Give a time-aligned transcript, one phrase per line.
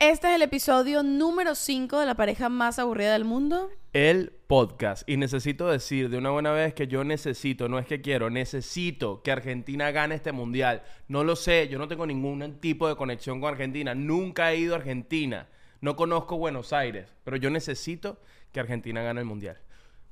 [0.00, 3.68] Este es el episodio número 5 de la pareja más aburrida del mundo.
[3.92, 5.02] El podcast.
[5.08, 9.24] Y necesito decir de una buena vez que yo necesito, no es que quiero, necesito
[9.24, 10.84] que Argentina gane este mundial.
[11.08, 13.92] No lo sé, yo no tengo ningún tipo de conexión con Argentina.
[13.96, 15.48] Nunca he ido a Argentina.
[15.80, 17.12] No conozco Buenos Aires.
[17.24, 18.20] Pero yo necesito
[18.52, 19.58] que Argentina gane el mundial.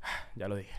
[0.34, 0.75] Ya lo dije.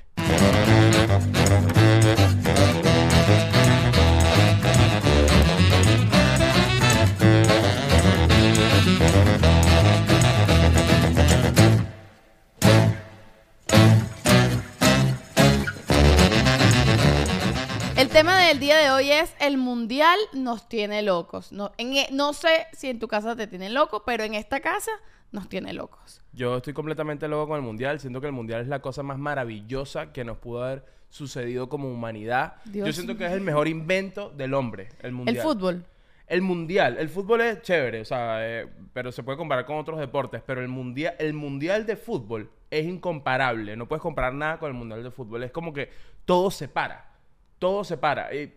[17.98, 21.52] El tema del día de hoy es el mundial nos tiene locos.
[21.52, 24.60] No, en e- no sé si en tu casa te tiene loco, pero en esta
[24.60, 24.92] casa
[25.32, 26.22] nos tiene locos.
[26.32, 28.00] Yo estoy completamente loco con el mundial.
[28.00, 31.92] Siento que el mundial es la cosa más maravillosa que nos pudo haber sucedido como
[31.92, 32.56] humanidad.
[32.66, 35.38] Dios Yo siento que es el mejor invento del hombre, el mundial.
[35.38, 35.84] El fútbol.
[36.28, 39.98] El mundial, el fútbol es chévere, o sea, eh, pero se puede comparar con otros
[39.98, 44.68] deportes, pero el mundial, el mundial de fútbol es incomparable, no puedes comparar nada con
[44.70, 45.90] el mundial de fútbol, es como que
[46.26, 47.12] todo se para,
[47.60, 48.54] todo se para, y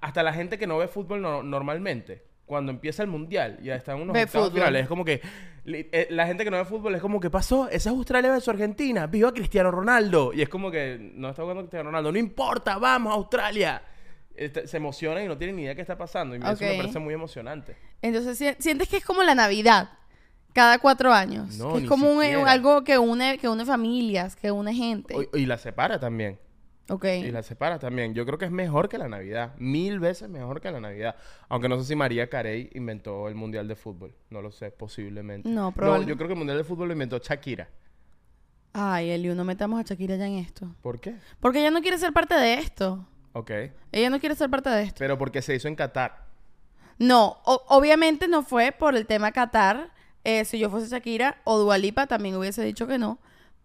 [0.00, 3.74] hasta la gente que no ve fútbol no- normalmente, cuando empieza el mundial y ya
[3.76, 5.20] están unos octavos finales, es como que
[5.66, 8.48] eh, la gente que no ve fútbol es como que pasó, esa es Australia versus
[8.48, 12.78] Argentina, viva Cristiano Ronaldo, y es como que no está jugando Cristiano Ronaldo, no importa,
[12.78, 13.82] vamos a Australia.
[14.36, 16.34] Este, se emocionan y no tienen ni idea qué está pasando.
[16.34, 17.76] Y eso me parece muy emocionante.
[18.02, 19.90] Entonces si- sientes que es como la Navidad.
[20.52, 21.56] Cada cuatro años.
[21.58, 25.14] No, que es como un- algo que une, que une familias, que une gente.
[25.14, 26.38] O- Y, la separa también.
[26.88, 27.04] ok.
[27.24, 28.14] Y la separa también.
[28.14, 29.54] Yo creo que es mejor que la Navidad.
[29.58, 31.16] Mil veces mejor que la Navidad.
[31.48, 34.14] Aunque no sé si María Carey inventó el Mundial de Fútbol.
[34.30, 35.48] No lo sé, posiblemente.
[35.48, 37.68] No, No, probable- yo creo que el Mundial de Fútbol lo inventó Shakira.
[38.72, 40.74] Ay, Eliu, no metamos a Shakira ya en esto.
[40.82, 41.14] ¿Por qué?
[41.40, 43.06] Porque ella no quiere ser parte de esto.
[43.34, 43.50] Ok.
[43.92, 44.98] Ella no quiere ser parte de esto.
[44.98, 46.24] Pero porque se hizo en Qatar.
[46.98, 49.90] No, obviamente no fue por el tema Qatar.
[50.22, 53.18] Eh, si yo fuese Shakira o Dualipa también hubiese dicho que no.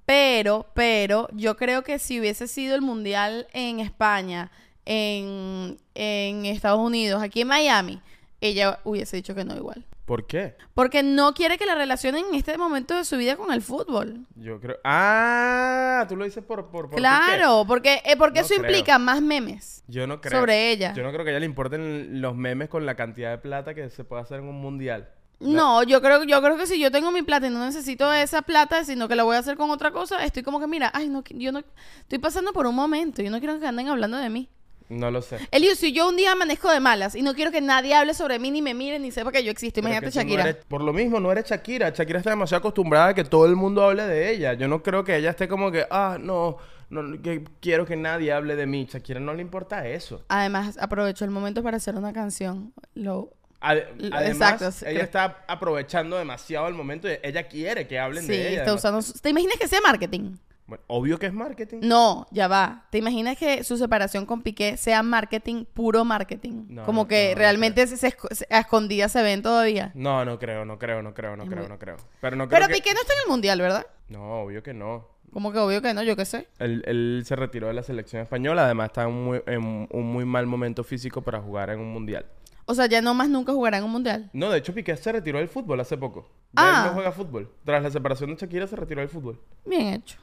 [0.06, 4.52] Pero, pero, yo creo que si hubiese sido el mundial en España,
[4.86, 8.02] en, en Estados Unidos, aquí en Miami,
[8.42, 9.86] ella hubiese dicho que no igual.
[10.10, 10.56] ¿Por qué?
[10.74, 14.26] Porque no quiere que la relacionen en este momento de su vida con el fútbol.
[14.38, 14.78] Yo creo.
[14.84, 16.72] Ah, tú lo dices por.
[16.72, 18.66] por, por Claro, porque, eh, porque No eso creo.
[18.72, 19.84] implica más memes.
[19.88, 20.40] Yo no creo.
[20.40, 20.96] sobre ella.
[20.96, 23.76] Yo no creo que a ella le importen los memes con la cantidad de plata
[23.76, 25.12] que se puede hacer en un mundial.
[25.40, 28.42] No, yo creo, yo creo que si yo tengo mi plata y no necesito esa
[28.42, 31.08] plata, sino que la voy a hacer con otra cosa, estoy como que, mira, ay,
[31.08, 31.62] no, yo no,
[32.00, 34.50] estoy pasando por un momento, yo no quiero que anden hablando de mí.
[34.90, 35.38] No lo sé.
[35.52, 38.40] Elio, si yo un día amanezco de malas y no quiero que nadie hable sobre
[38.40, 40.44] mí, ni me mire, ni sepa que yo existo, imagínate no Shakira.
[40.44, 41.90] eres- por lo mismo, no eres Shakira.
[41.92, 44.54] Shakira está demasiado acostumbrada a que todo el mundo hable de ella.
[44.54, 46.58] Yo no creo que ella esté como que, ah, no,
[46.90, 48.88] no que quiero que nadie hable de mí.
[48.92, 50.24] Shakira no le importa eso.
[50.28, 52.74] Además, aprovecho el momento para hacer una canción.
[52.96, 53.30] Lo,
[53.62, 57.08] además, exacto, ella está aprovechando demasiado el momento.
[57.08, 58.60] ella quiere que hablen sí, de ella.
[58.62, 59.02] está usando...
[59.04, 60.38] su- ¿Te imaginas que sea marketing?
[60.70, 61.80] Bueno, obvio que es marketing.
[61.82, 62.86] No, ya va.
[62.92, 66.66] ¿Te imaginas que su separación con Piqué sea marketing, puro marketing?
[66.70, 68.16] No, Como que no, no realmente se, se
[68.52, 69.92] a escondidas se ven todavía.
[69.96, 71.98] No, no creo, no creo, no creo, no creo, no creo.
[72.22, 72.76] Pero no creo Pero que...
[72.76, 73.86] Piqué no está en el mundial, ¿verdad?
[74.10, 75.08] No, obvio que no.
[75.34, 76.48] Como que obvio que no, yo qué sé.
[76.60, 78.66] Él, él se retiró de la selección española.
[78.66, 81.92] Además, está en un muy, en un muy mal momento físico para jugar en un
[81.92, 82.26] mundial.
[82.66, 84.30] O sea, ya no más nunca jugará en un mundial.
[84.34, 86.30] No, de hecho, Piqué se retiró del fútbol hace poco.
[86.54, 86.82] Ya Ah.
[86.84, 87.52] él no juega fútbol.
[87.66, 89.40] Tras la separación de Shakira se retiró del fútbol.
[89.66, 90.18] Bien hecho.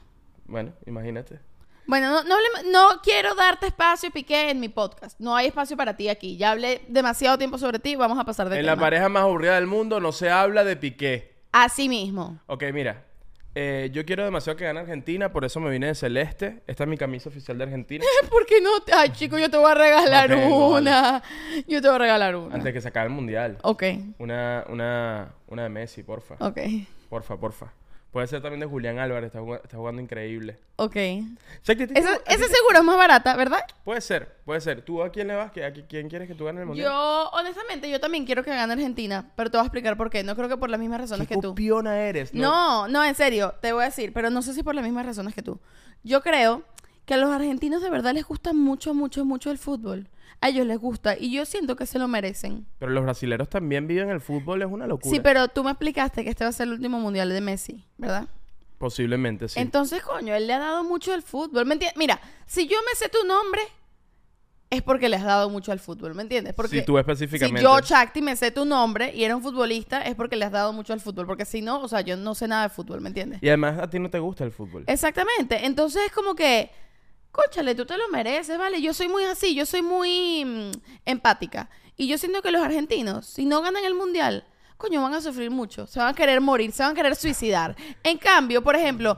[0.47, 1.39] Bueno, imagínate.
[1.85, 2.35] Bueno, no, no,
[2.71, 5.17] no quiero darte espacio, Piqué, en mi podcast.
[5.19, 6.35] No hay espacio para ti aquí.
[6.35, 7.95] Ya hablé demasiado tiempo sobre ti.
[7.95, 8.75] Vamos a pasar de en tema.
[8.75, 11.35] la pareja más aburrida del mundo no se habla de Piqué.
[11.53, 12.39] Así mismo.
[12.47, 13.05] Ok, mira.
[13.55, 16.61] eh, yo quiero demasiado que gane Argentina, por eso me vine de celeste.
[16.67, 18.03] Esta es mi camisa oficial de Argentina.
[18.29, 18.81] ¿Por qué no?
[18.81, 20.81] te- Ay, chico, yo te voy a regalar No tengo, vale.
[20.89, 21.23] una.
[21.69, 22.53] Yo te voy a regalar una.
[22.53, 23.57] antes que se acabe el mundial.
[23.63, 23.83] Ok,
[24.19, 26.35] Una, una, una de Messi, porfa.
[26.39, 26.59] ok,
[27.09, 27.71] Porfa, porfa.
[28.11, 30.57] Puede ser también de Julián Álvarez, está, jugando, está jugando increíble.
[30.77, 30.91] ok.
[30.93, 31.25] Que
[31.65, 33.59] te- Esa, te- seguro es más barata, ¿verdad?
[33.83, 34.81] Puede ser, puede ser.
[34.81, 35.51] ¿Tú a quién le vas?
[35.51, 36.87] ¿Que- ¿A qui- quién quieres que tú ganes el mundial?
[36.87, 40.23] Yo, honestamente, yo también quiero que gane Argentina, pero te voy a explicar por qué.
[40.23, 41.49] No creo que por las mismas razones ¿Qué que tú.
[41.49, 42.33] copiona eres?
[42.33, 45.05] No, no, en serio, te voy a decir, pero no sé si por las mismas
[45.05, 45.59] razones que tú.
[46.03, 46.63] Yo creo
[47.05, 50.07] que a los argentinos de verdad les gusta mucho, mucho, mucho el fútbol.
[50.39, 52.67] A ellos les gusta y yo siento que se lo merecen.
[52.77, 55.13] Pero los brasileros también viven el fútbol, es una locura.
[55.13, 57.85] Sí, pero tú me explicaste que este va a ser el último mundial de Messi,
[57.97, 58.27] ¿verdad?
[58.77, 59.59] Posiblemente, sí.
[59.59, 61.65] Entonces, coño, él le ha dado mucho al fútbol.
[61.65, 61.97] ¿Me entiendes?
[61.97, 63.61] Mira, si yo me sé tu nombre,
[64.69, 66.53] es porque le has dado mucho al fútbol, ¿me entiendes?
[66.53, 67.59] Porque Si tú específicamente.
[67.59, 70.51] Si yo, Chakti, me sé tu nombre y era un futbolista, es porque le has
[70.51, 71.25] dado mucho al fútbol.
[71.25, 73.41] Porque si no, o sea, yo no sé nada de fútbol, ¿me entiendes?
[73.41, 74.83] Y además a ti no te gusta el fútbol.
[74.87, 75.65] Exactamente.
[75.65, 76.69] Entonces es como que,
[77.37, 78.81] cóchale, tú te lo mereces, ¿vale?
[78.81, 80.71] Yo soy muy así, yo soy muy mm,
[81.05, 81.69] empática.
[81.95, 84.45] Y yo siento que los argentinos, si no ganan el mundial,
[84.77, 85.87] coño, van a sufrir mucho.
[85.87, 87.75] Se van a querer morir, se van a querer suicidar.
[88.03, 89.17] En cambio, por ejemplo,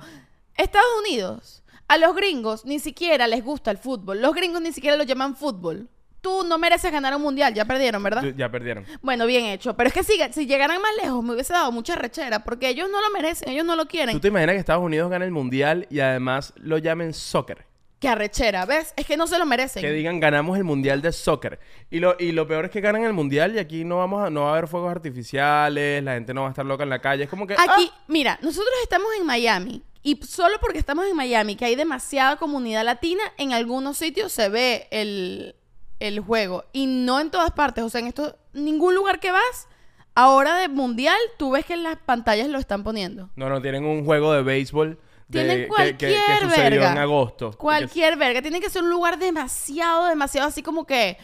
[0.56, 4.22] Estados Unidos, a los gringos ni siquiera les gusta el fútbol.
[4.22, 5.90] Los gringos ni siquiera lo llaman fútbol.
[6.22, 8.24] Tú no mereces ganar un mundial, ya perdieron, ¿verdad?
[8.36, 8.86] Ya perdieron.
[9.02, 9.76] Bueno, bien hecho.
[9.78, 12.90] Pero es que si, si llegaran más lejos me hubiese dado mucha rechera, porque ellos
[12.92, 14.16] no lo merecen, ellos no lo quieren.
[14.16, 17.69] ¿Tú te imaginas que Estados Unidos gane el mundial y además lo llamen soccer?
[18.00, 18.94] Que arrechera, ¿ves?
[18.96, 19.82] Es que no se lo merecen.
[19.82, 21.60] Que digan ganamos el mundial de soccer.
[21.92, 24.30] Y lo, y lo peor es que ganan el mundial y aquí no vamos a,
[24.30, 27.00] no va a haber fuegos artificiales, la gente no va a estar loca en la
[27.00, 27.24] calle.
[27.24, 27.56] Es como que.
[27.56, 28.04] Aquí, ¡ah!
[28.08, 29.84] mira, nosotros estamos en Miami.
[30.02, 34.48] Y solo porque estamos en Miami, que hay demasiada comunidad latina, en algunos sitios se
[34.48, 35.56] ve el,
[36.00, 36.64] el juego.
[36.72, 37.84] Y no en todas partes.
[37.84, 39.68] O sea, en esto, ningún lugar que vas,
[40.16, 43.30] ahora de mundial, tú ves que en las pantallas lo están poniendo.
[43.36, 44.98] No, no, tienen un juego de béisbol.
[45.32, 46.92] Tienen que- que, cualquier que sucedió verga.
[46.92, 47.52] en agosto.
[47.58, 48.42] Cualquier verga.
[48.42, 51.18] Tiene que ser un lugar demasiado, demasiado así como que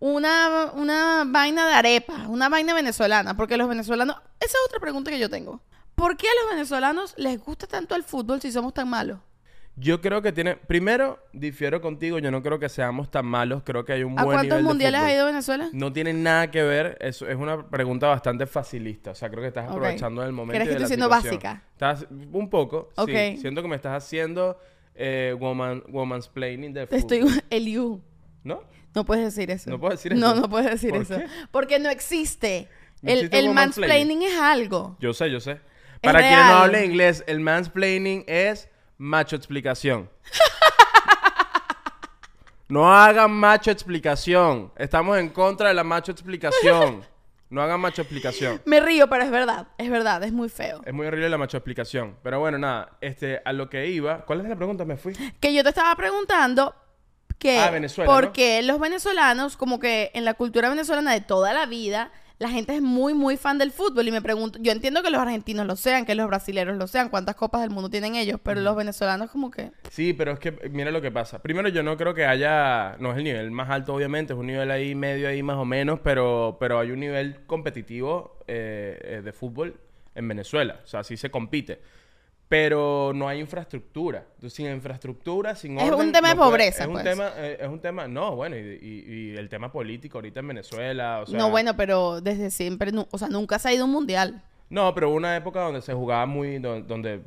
[0.00, 3.36] una, una vaina de arepa, una vaina venezolana.
[3.36, 4.16] Porque los venezolanos.
[4.40, 5.60] Esa es otra pregunta que yo tengo.
[5.94, 9.18] ¿Por qué a los venezolanos les gusta tanto el fútbol si somos tan malos?
[9.76, 10.56] Yo creo que tiene.
[10.56, 12.18] Primero, difiero contigo.
[12.18, 13.62] Yo no creo que seamos tan malos.
[13.64, 15.68] Creo que hay un ¿A buen cuántos nivel de mundiales ha ido Venezuela?
[15.72, 16.98] No tiene nada que ver.
[17.00, 19.12] Eso es una pregunta bastante facilista.
[19.12, 20.56] O sea, creo que estás aprovechando del momento.
[20.56, 21.62] ¿Crees que estoy siendo básica?
[21.72, 22.90] Estás un poco.
[23.06, 23.38] Sí.
[23.38, 24.58] Siento que me estás haciendo
[24.94, 27.24] eh, woman, woman's planning de estoy.
[27.50, 28.02] El you.
[28.44, 28.62] ¿No?
[28.94, 29.70] No puedes decir eso.
[29.70, 30.40] ¿No puedo decir No, eso?
[30.42, 31.16] no puedes decir ¿Por eso.
[31.16, 31.26] qué?
[31.50, 32.68] Porque no existe.
[33.00, 34.96] ¿No El, el mansplaining es algo.
[35.00, 35.60] Yo sé, yo sé.
[36.02, 36.48] Para quien real.
[36.48, 38.68] no hable inglés, el mansplaining es
[39.02, 40.08] macho explicación.
[42.68, 44.72] no hagan macho explicación.
[44.76, 47.04] Estamos en contra de la macho explicación.
[47.50, 48.62] No hagan macho explicación.
[48.64, 49.66] Me río, pero es verdad.
[49.76, 50.80] Es verdad, es muy feo.
[50.86, 52.16] Es muy horrible la macho explicación.
[52.22, 54.24] Pero bueno, nada, este, a lo que iba.
[54.24, 54.84] ¿Cuál es la pregunta?
[54.86, 55.12] Me fui.
[55.38, 56.74] Que yo te estaba preguntando
[57.38, 58.32] que Ah, Venezuela, por ¿no?
[58.32, 62.10] qué los venezolanos, como que en la cultura venezolana de toda la vida,
[62.42, 64.08] la gente es muy, muy fan del fútbol.
[64.08, 67.08] Y me pregunto, yo entiendo que los argentinos lo sean, que los brasileños lo sean,
[67.08, 69.70] cuántas copas del mundo tienen ellos, pero los venezolanos como que...
[69.90, 71.40] Sí, pero es que mira lo que pasa.
[71.40, 74.48] Primero, yo no creo que haya, no es el nivel más alto, obviamente, es un
[74.48, 79.22] nivel ahí medio ahí más o menos, pero, pero hay un nivel competitivo eh, eh,
[79.22, 79.78] de fútbol
[80.16, 80.80] en Venezuela.
[80.82, 81.80] O sea, sí se compite.
[82.52, 84.26] Pero no hay infraestructura.
[84.34, 87.04] Entonces, sin infraestructura, sin Es orden, un tema de no puede- pobreza, Es un pues.
[87.04, 90.48] tema, eh, es un tema, no, bueno, y, y- y el tema político ahorita en
[90.48, 91.38] Venezuela, o sea...
[91.38, 94.42] no, bueno, pero desde siempre, nu- o sea, nunca se ha ido un mundial.
[94.68, 96.58] No, pero hubo una época donde se jugaba muy...
[96.58, 97.22] do- Donde...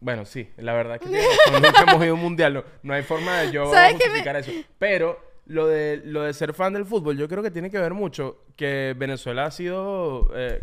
[0.00, 2.54] Bueno, sí, la verdad que tienes razón, nunca hemos ido a un mundial.
[2.54, 4.52] No, no hay forma de yo ¿Sabes qué me- justificar eso.
[4.78, 7.92] Pero lo de, lo de ser fan del fútbol, yo creo que tiene que ver
[7.92, 10.30] mucho que Venezuela ha sido...
[10.34, 10.62] Eh...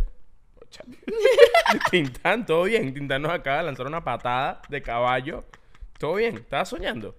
[1.91, 2.93] Tintán, todo bien.
[2.93, 5.43] Tintán nos acaba de lanzar una patada de caballo.
[5.97, 6.37] Todo bien.
[6.37, 7.15] Estaba soñando.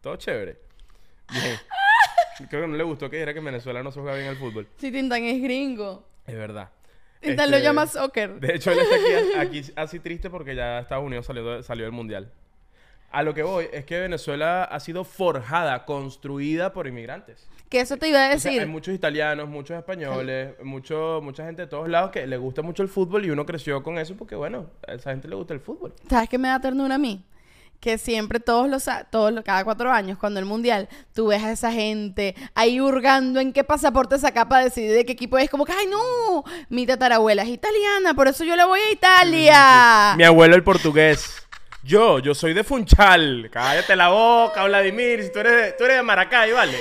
[0.00, 0.58] Todo chévere.
[1.30, 1.56] Bien.
[2.50, 4.36] Creo que no le gustó que dijera que en Venezuela no se juega bien el
[4.36, 4.66] fútbol.
[4.76, 6.06] Si Tintán es gringo.
[6.26, 6.70] Es verdad.
[7.20, 8.38] Tintán lo Este, llama soccer.
[8.40, 11.92] De hecho, él está aquí, aquí así triste porque ya Estados Unidos salió, salió del
[11.92, 12.30] mundial.
[13.10, 17.48] A lo que voy es que Venezuela ha sido forjada, construida por inmigrantes.
[17.68, 18.60] Que eso te iba a O sea, decir.
[18.62, 22.82] hay muchos italianos, muchos españoles, mucho, mucha gente de todos lados que le gusta mucho
[22.82, 25.60] el fútbol y uno creció con eso porque, bueno, a esa gente le gusta el
[25.60, 25.92] fútbol.
[26.08, 27.24] ¿Sabes qué me da ternura a mí?
[27.80, 31.52] Que siempre todos los, todos los, cada cuatro años, cuando el mundial, tú ves a
[31.52, 35.50] esa gente ahí hurgando en qué pasaporte sacar para decidir de qué equipo es.
[35.50, 40.14] Como que, ay, no, mi tatarabuela es italiana, por eso yo le voy a Italia.
[40.16, 41.45] Mi abuelo el portugués.
[41.82, 43.48] Yo, yo soy de Funchal.
[43.52, 45.22] Cállate la boca, Vladimir.
[45.22, 46.76] Si tú eres de, tú eres de Maracay, ¿vale?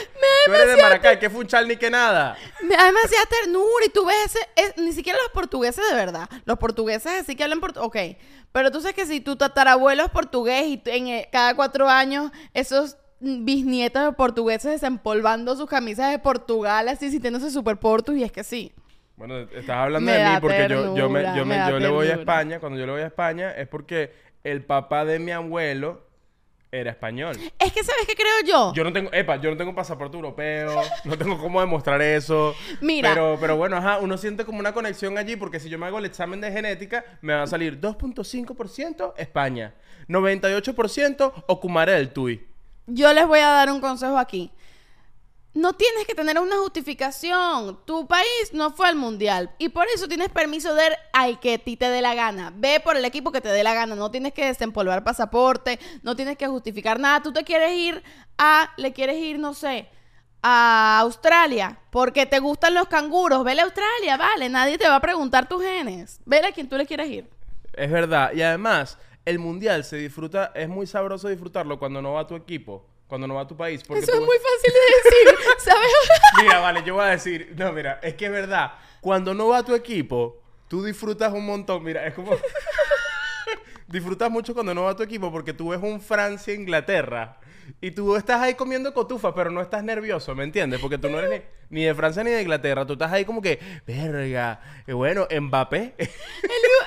[0.46, 1.20] Tú eres de Maracay.
[1.20, 2.36] ¿Qué Funchal ni qué nada?
[2.64, 6.28] Me da demasiada ternura y tú ves ese, es- ni siquiera los portugueses de verdad.
[6.46, 7.86] Los portugueses así que hablan portugués.
[7.86, 7.98] Ok,
[8.52, 12.32] pero tú sabes que si tu tatarabuelo es portugués y en, eh, cada cuatro años
[12.56, 18.32] esos bisnietos de portugueses desempolvando sus camisas de Portugal así sintiéndose super portus y es
[18.32, 18.74] que sí.
[19.18, 21.88] Bueno, estás hablando Me de mí porque yo, yo, me, yo, me- me yo le
[21.90, 22.16] voy a.
[22.16, 22.60] España.
[22.60, 24.12] Cuando yo le voy a España es porque
[24.46, 26.06] el papá de mi abuelo
[26.72, 27.36] era español.
[27.58, 28.74] Es que sabes qué creo yo.
[28.74, 32.56] Yo no tengo, epa, yo no tengo pasaporte europeo, no tengo cómo demostrar eso.
[32.80, 33.10] Mira.
[33.10, 35.98] Pero, pero bueno, ajá, uno siente como una conexión allí porque si yo me hago
[35.98, 39.74] el examen de genética, me va a salir 2.5% España,
[40.08, 42.46] 98% Ocumare del Tui.
[42.88, 44.52] Yo les voy a dar un consejo aquí.
[45.56, 47.80] No tienes que tener una justificación.
[47.86, 49.50] Tu país no fue al mundial.
[49.58, 52.54] Y por eso tienes permiso de ir al que a ti te dé la gana.
[52.56, 53.96] Ve por el equipo que te dé la gana.
[53.96, 55.80] No tienes que desempolvar pasaporte.
[56.04, 57.24] No tienes que justificar nada.
[57.24, 58.04] Tú te quieres ir
[58.38, 58.70] a.
[58.76, 59.88] Le quieres ir, no sé.
[60.42, 61.80] A Australia.
[61.90, 63.44] Porque te gustan los canguros.
[63.46, 64.50] Vele a Australia, vale.
[64.50, 66.20] Nadie te va a preguntar tus genes.
[66.26, 67.30] Vele a quien tú le quieres ir.
[67.74, 68.34] Es verdad.
[68.34, 72.86] Y además, el mundial se disfruta, es muy sabroso disfrutarlo cuando no va tu equipo,
[73.08, 73.84] cuando no va tu país.
[73.84, 75.50] Porque Eso tú- es muy fácil de decir.
[75.60, 75.92] ¿Sabes?
[76.42, 79.64] Mira, vale, yo voy a decir, no, mira, es que es verdad, cuando no va
[79.64, 81.84] tu equipo, tú disfrutas un montón.
[81.84, 82.36] Mira, es como.
[83.88, 87.38] disfrutas mucho cuando no va tu equipo porque tú ves un Francia-Inglaterra
[87.82, 90.80] y tú estás ahí comiendo cotufa, pero no estás nervioso, ¿me entiendes?
[90.80, 92.86] Porque tú no eres ni, ni de Francia ni de Inglaterra.
[92.86, 95.96] Tú estás ahí como que, verga, eh, bueno, Mbappé.
[95.98, 96.10] El-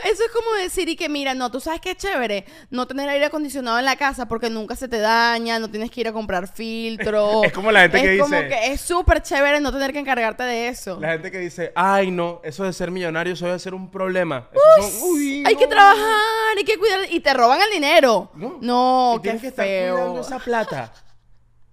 [0.05, 3.09] Eso es como decir y que mira, no, tú sabes que es chévere no tener
[3.09, 6.13] aire acondicionado en la casa porque nunca se te daña, no tienes que ir a
[6.13, 7.43] comprar filtro.
[7.45, 9.99] Es como la gente que Es como dice- que es súper chévere no tener que
[9.99, 10.99] encargarte de eso.
[11.01, 14.49] La gente que dice, ay, no, eso de ser millonario, eso debe ser un problema.
[14.53, 18.31] Eso son- uy, hay que trabajar, hay que cuidar y te roban el dinero.
[18.35, 19.95] No, No, Y qué tienes que estar feo.
[19.97, 20.68] cuidando esa plata.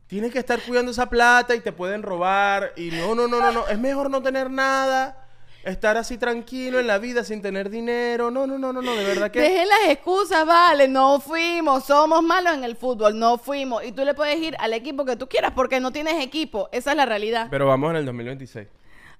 [0.07, 2.73] Tienes que estar cuidando esa plata y te pueden robar.
[2.75, 3.67] Y no, no, no, no, no.
[3.67, 5.21] Es mejor no tener nada.
[5.63, 8.29] Estar así tranquilo en la vida sin tener dinero.
[8.29, 8.95] No, no, no, no, no.
[8.95, 9.39] De verdad que.
[9.39, 13.83] Dejen las excusas, vale, no fuimos, somos malos en el fútbol, no fuimos.
[13.83, 16.91] Y tú le puedes ir al equipo que tú quieras porque no tienes equipo, esa
[16.91, 17.47] es la realidad.
[17.49, 18.67] Pero vamos en el 2026.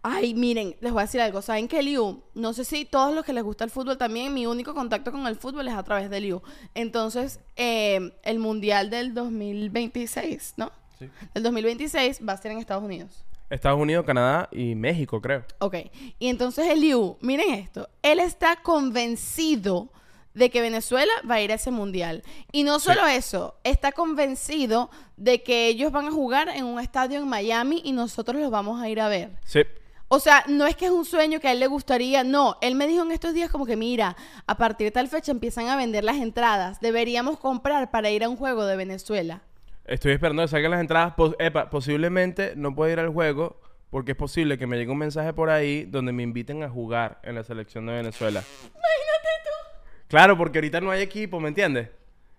[0.08, 1.42] Ay, miren, les voy a decir algo.
[1.42, 2.22] ¿Saben que Liu?
[2.36, 5.26] No sé si todos los que les gusta el fútbol también, mi único contacto con
[5.26, 6.44] el fútbol es a través de Liu.
[6.76, 10.72] Entonces, eh, el Mundial del 2026, ¿no?
[11.00, 11.10] Sí.
[11.34, 13.26] El 2026 va a ser en Estados Unidos.
[13.50, 15.44] Estados Unidos, Canadá y México, creo.
[15.58, 15.76] Ok.
[16.20, 19.90] Y entonces el Liu, miren esto, él está convencido
[20.36, 22.22] de que Venezuela va a ir a ese mundial.
[22.52, 27.18] Y no solo eso, está convencido de que ellos van a jugar en un estadio
[27.18, 29.32] en Miami y nosotros los vamos a ir a ver.
[29.46, 29.62] Sí.
[30.08, 32.58] O sea, no es que es un sueño que a él le gustaría, no.
[32.62, 35.68] Él me dijo en estos días como que, mira, a partir de tal fecha empiezan
[35.68, 36.80] a vender las entradas.
[36.80, 39.42] Deberíamos comprar para ir a un juego de Venezuela.
[39.86, 41.14] Estoy esperando que salgan las entradas.
[41.16, 43.60] Pos- epa, posiblemente no puedo ir al juego
[43.90, 47.20] porque es posible que me llegue un mensaje por ahí donde me inviten a jugar
[47.24, 48.44] en la selección de Venezuela.
[48.62, 49.82] Imagínate tú.
[50.08, 51.90] Claro, porque ahorita no hay equipo, ¿me entiendes?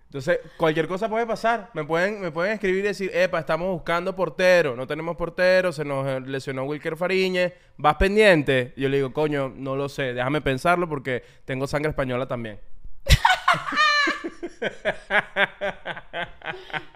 [0.07, 1.69] Entonces, cualquier cosa puede pasar.
[1.73, 5.83] Me pueden, me pueden escribir y decir, epa, estamos buscando portero, no tenemos portero, se
[5.83, 8.73] nos eh, lesionó Wilker Fariñez, ¿vas pendiente?
[8.77, 12.59] Y yo le digo, coño, no lo sé, déjame pensarlo porque tengo sangre española también.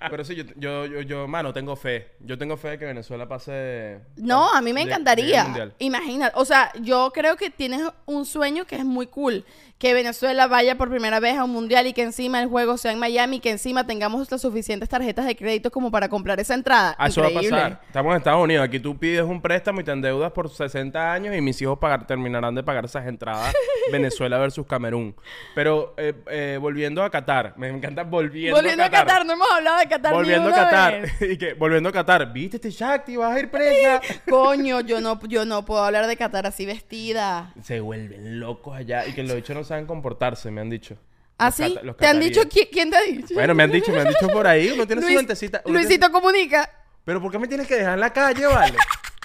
[0.10, 2.12] Pero sí, yo, yo, yo, yo, mano, tengo fe.
[2.20, 4.00] Yo tengo fe de que Venezuela pase.
[4.18, 5.72] No, a mí me encantaría.
[5.80, 9.46] Imagina, o sea, yo creo que tienes un sueño que es muy cool.
[9.78, 12.92] Que Venezuela vaya por primera vez a un mundial y que encima el juego sea
[12.92, 16.54] en Miami y que encima tengamos las suficientes tarjetas de crédito como para comprar esa
[16.54, 16.96] entrada.
[17.00, 17.82] Ah, eso va a pasar.
[17.88, 18.64] Estamos en Estados Unidos.
[18.64, 22.06] Aquí tú pides un préstamo y te endeudas por 60 años y mis hijos pagar-
[22.06, 23.52] terminarán de pagar esas entradas.
[23.92, 25.16] Venezuela versus Camerún.
[25.56, 27.56] Pero eh, eh, volviendo a Qatar.
[27.58, 31.02] Me encanta volviendo, Volviendo a Qatar, no hemos hablado de Qatar ni Volviendo a Qatar.
[31.02, 31.22] vez.
[31.22, 32.32] y que, volviendo a Qatar.
[32.34, 33.16] ¿Viste este Shakti?
[33.18, 34.02] ¿Vas a ir presa?
[34.30, 37.54] Coño, yo no, yo no puedo hablar de Qatar así vestida.
[37.64, 39.06] Se vuelven locos allá.
[39.08, 40.98] Y que los bichos no saben comportarse, me han dicho.
[41.38, 41.76] ¿Así?
[41.84, 43.34] ¿Ah, ¿Te han dicho qui- quién te ha dicho?
[43.34, 44.70] Bueno, me han dicho, me han dicho por ahí.
[44.72, 45.62] Uno tiene su Luis- lentecita.
[45.66, 46.70] uno tiene- Luisito comunica.
[47.04, 48.78] Pero ¿por qué me tienes que dejar en la calle, vale?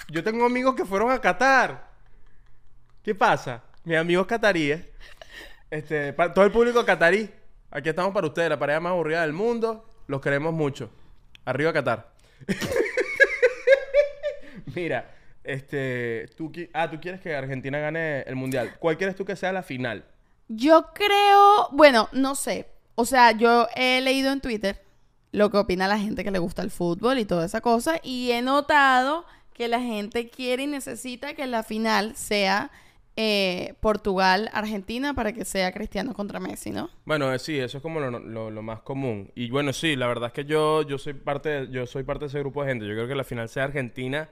[0.09, 1.85] Yo tengo amigos que fueron a Qatar.
[3.03, 3.61] ¿Qué pasa?
[3.83, 4.81] Mis amigos cataríes.
[5.69, 7.29] Este, para todo el público catarí.
[7.69, 9.86] Aquí estamos para ustedes, la pareja más aburrida del mundo.
[10.07, 10.89] Los queremos mucho.
[11.45, 12.11] Arriba Qatar.
[14.75, 18.75] Mira, este, tú, ah, tú quieres que Argentina gane el mundial.
[18.79, 20.05] ¿Cuál quieres tú que sea la final?
[20.47, 22.67] Yo creo, bueno, no sé.
[22.95, 24.81] O sea, yo he leído en Twitter
[25.31, 27.99] lo que opina la gente que le gusta el fútbol y toda esa cosa.
[28.01, 32.71] Y he notado que la gente quiere y necesita que la final sea
[33.19, 36.89] eh, Portugal-Argentina para que sea Cristiano contra Messi, ¿no?
[37.05, 39.31] Bueno, eh, sí, eso es como lo, lo- lo más común.
[39.35, 42.25] Y bueno, sí, la verdad es que yo, yo soy parte de, yo soy parte
[42.25, 42.85] de ese grupo de gente.
[42.87, 44.29] Yo creo que la final sea Argentina,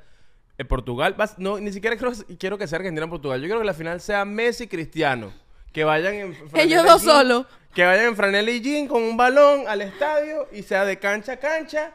[0.58, 1.16] eh, Portugal.
[1.18, 3.40] Vas- no, ni siquiera creo, quiero que sea Argentina, Portugal.
[3.42, 5.34] Yo quiero que la final sea Messi, Cristiano.
[5.74, 7.46] Que vayan en Ellos dos solos.
[7.74, 11.34] Que vayan en franela y jean con un balón al estadio y sea de cancha
[11.34, 11.92] a cancha.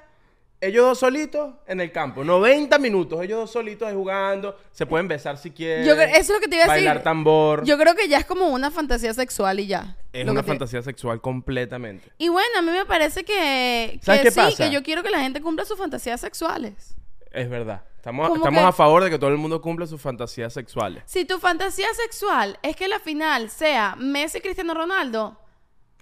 [0.62, 2.22] Ellos dos solitos en el campo.
[2.22, 3.22] 90 minutos.
[3.22, 4.58] Ellos dos solitos ahí jugando.
[4.72, 5.86] Se pueden besar si quieren.
[5.86, 6.86] Yo eso es lo que te iba a decir.
[6.86, 7.64] Bailar tambor.
[7.64, 9.96] Yo creo que ya es como una fantasía sexual y ya.
[10.12, 12.12] es una te- fantasía sexual completamente.
[12.18, 14.64] Y bueno, a mí me parece que, que ¿Sabes qué sí, pasa?
[14.64, 16.94] que yo quiero que la gente cumpla sus fantasías sexuales.
[17.32, 17.82] Es verdad.
[17.96, 21.02] Estamos, estamos que- a favor de que todo el mundo cumpla sus fantasías sexuales.
[21.06, 25.38] Si tu fantasía sexual es que la final sea Messi Cristiano Ronaldo,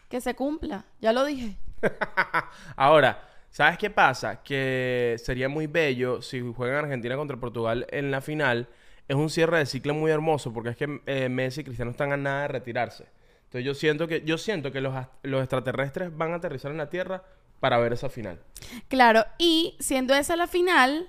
[0.08, 0.84] que se cumpla.
[1.00, 1.56] Ya lo dije.
[2.76, 3.27] Ahora,
[3.58, 4.40] ¿sabes qué pasa?
[4.44, 8.68] Que sería muy bello si juegan Argentina contra Portugal en la final.
[9.08, 12.12] Es un cierre de ciclo muy hermoso porque es que eh, Messi y Cristiano están
[12.12, 13.06] a nada de retirarse.
[13.46, 16.88] Entonces yo siento que, yo siento que los, los extraterrestres van a aterrizar en la
[16.88, 17.24] Tierra
[17.58, 18.38] para ver esa final.
[18.86, 21.08] Claro, y siendo esa la final,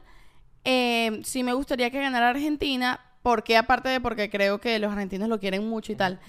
[0.63, 5.29] eh, sí me gustaría que ganara Argentina, porque aparte de porque creo que los argentinos
[5.29, 6.19] lo quieren mucho y tal,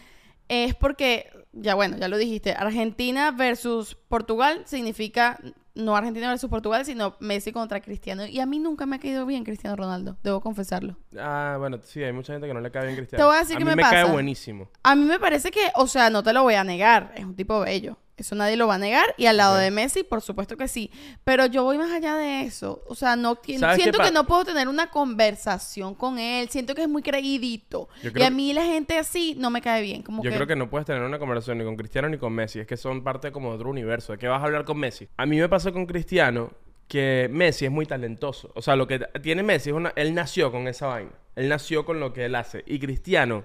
[0.48, 5.38] es porque, ya bueno, ya lo dijiste, Argentina versus Portugal significa
[5.74, 8.26] no Argentina versus Portugal, sino Messi contra Cristiano.
[8.26, 10.96] Y a mí nunca me ha caído bien Cristiano Ronaldo, debo confesarlo.
[11.18, 13.22] Ah, bueno, sí, hay mucha gente que no le cae bien Cristiano.
[13.22, 14.68] Te voy a decir a qué mí me me cae buenísimo.
[14.82, 17.34] A mí me parece que, o sea, no te lo voy a negar, es un
[17.34, 17.96] tipo bello.
[18.20, 19.14] Eso nadie lo va a negar.
[19.16, 20.90] Y al lado de Messi, por supuesto que sí.
[21.24, 22.82] Pero yo voy más allá de eso.
[22.88, 26.48] O sea, no ti- ¿Sabes qué siento que no puedo tener una conversación con él.
[26.48, 27.88] Siento que es muy creidito.
[28.02, 30.02] Y a que- mí la gente así no me cae bien.
[30.02, 32.32] Como Yo que, creo que no puedes tener una conversación ni con Cristiano ni con
[32.32, 32.60] Messi.
[32.60, 34.12] Es que son parte como de otro universo.
[34.12, 35.08] ¿De qué vas a hablar con Messi?
[35.16, 36.52] A mí me pasó con Cristiano
[36.88, 38.50] que Messi es muy talentoso.
[38.54, 39.92] O sea, lo que tiene Messi es una...
[39.96, 41.12] Él nació con esa vaina.
[41.36, 42.64] Él nació con lo que él hace.
[42.66, 43.44] Y Cristiano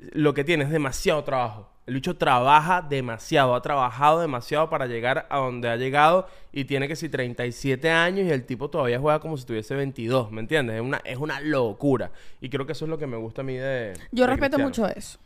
[0.00, 1.70] lo que tiene es demasiado trabajo.
[1.86, 6.86] El bicho trabaja demasiado, ha trabajado demasiado para llegar a donde ha llegado y tiene
[6.86, 10.76] que si 37 años y el tipo todavía juega como si tuviese 22, ¿me entiendes?
[10.76, 12.12] Es una, es una locura.
[12.40, 13.94] Y creo que eso es lo que me gusta a mí de...
[14.12, 14.68] Yo de respeto Cristiano.
[14.68, 15.18] mucho eso.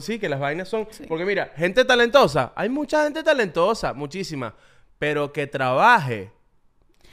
[0.00, 0.86] Sí, que las vainas son...
[1.08, 4.54] Porque mira, gente talentosa, hay mucha gente talentosa, muchísima,
[4.98, 6.30] pero que trabaje,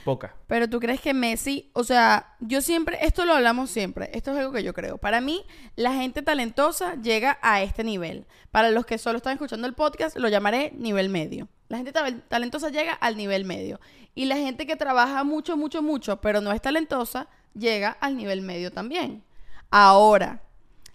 [0.04, 0.36] poca.
[0.48, 4.38] Pero tú crees que Messi, o sea, yo siempre, esto lo hablamos siempre, esto es
[4.38, 4.98] algo que yo creo.
[4.98, 8.26] Para mí, la gente talentosa llega a este nivel.
[8.52, 11.48] Para los que solo están escuchando el podcast, lo llamaré nivel medio.
[11.70, 13.80] La gente tal- talentosa llega al nivel medio.
[14.14, 18.42] Y la gente que trabaja mucho, mucho, mucho, pero no es talentosa, llega al nivel
[18.42, 19.24] medio también.
[19.70, 20.42] Ahora,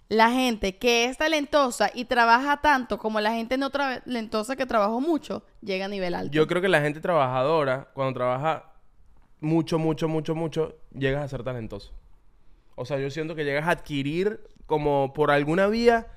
[0.09, 5.01] la gente que es talentosa y trabaja tanto como la gente no talentosa que trabajó
[5.01, 6.31] mucho, llega a nivel alto.
[6.31, 8.66] Yo creo que la gente trabajadora, cuando trabaja
[9.39, 11.91] mucho, mucho, mucho, mucho, llegas a ser talentoso.
[12.75, 16.07] O sea, yo siento que llegas a adquirir, como por alguna vía,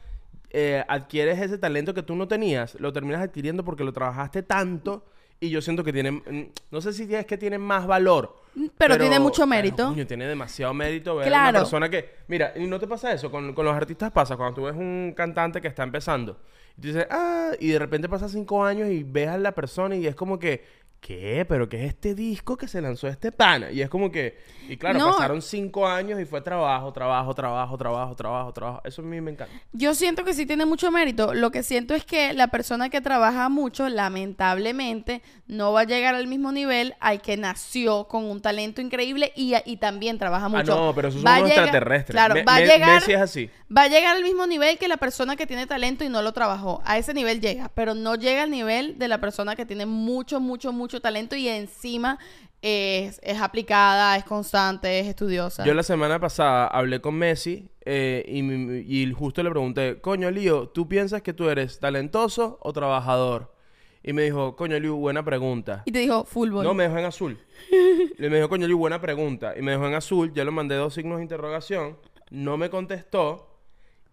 [0.51, 5.05] eh, adquieres ese talento que tú no tenías, lo terminas adquiriendo porque lo trabajaste tanto
[5.39, 8.37] y yo siento que tiene, mm, no sé si es que tiene más valor.
[8.77, 9.89] Pero tiene mucho mérito.
[9.89, 11.51] coño, tiene demasiado mérito ver a Claro.
[11.51, 12.11] una persona que...
[12.29, 15.15] Mira, y no te pasa eso, con, con los artistas pasa, cuando tú ves un
[15.17, 16.37] cantante que está empezando,
[16.77, 19.95] y tú dices, ah, y de repente pasa cinco años y ves a la persona
[19.97, 20.63] y es como que,
[21.01, 21.45] ¿qué?
[21.49, 23.71] ¿Pero qué es este disco que se lanzó este pana?
[23.71, 24.39] Y es como que,
[24.69, 25.11] y claro, No.
[25.13, 28.81] pasaron cinco años y fue trabajo, trabajo, trabajo, trabajo, trabajo, trabajo.
[28.85, 29.53] Eso a mí me encanta.
[29.73, 31.35] Yo siento que sí tiene mucho mérito.
[31.35, 36.15] Lo que siento es que la persona que trabaja mucho, lamentablemente, no va a llegar
[36.15, 40.73] al mismo nivel al que nació con un talento increíble y, y también trabaja mucho.
[40.73, 42.15] Ah, no, pero esos Va son unos extraterrestres.
[42.15, 42.95] Claro, Me- va a llegar.
[43.01, 43.51] Messi es así.
[43.77, 46.33] Va a llegar al mismo nivel que la persona que tiene talento y no lo
[46.33, 46.83] trabajó.
[46.85, 50.41] A ese nivel llega, pero no llega al nivel de la persona que tiene mucho,
[50.41, 52.19] mucho, mucho talento y encima
[52.63, 55.65] es, es aplicada, es constante, es estudiosa.
[55.65, 60.89] Yo la semana pasada hablé con Messi eh, y, justo le pregunté, coño Lío, ¿tú
[60.89, 63.55] piensas que tú eres talentoso o trabajador?
[64.03, 65.83] Y me dijo, coño Lío, buena pregunta.
[65.85, 66.65] Y te dijo, fútbol.
[66.65, 67.39] No, me dejó en azul.
[68.19, 69.55] y me dijo, coño Lío, buena pregunta.
[69.57, 71.99] Y me dejó en azul, ya le mandé dos signos de interrogación,
[72.31, 73.47] no me contestó.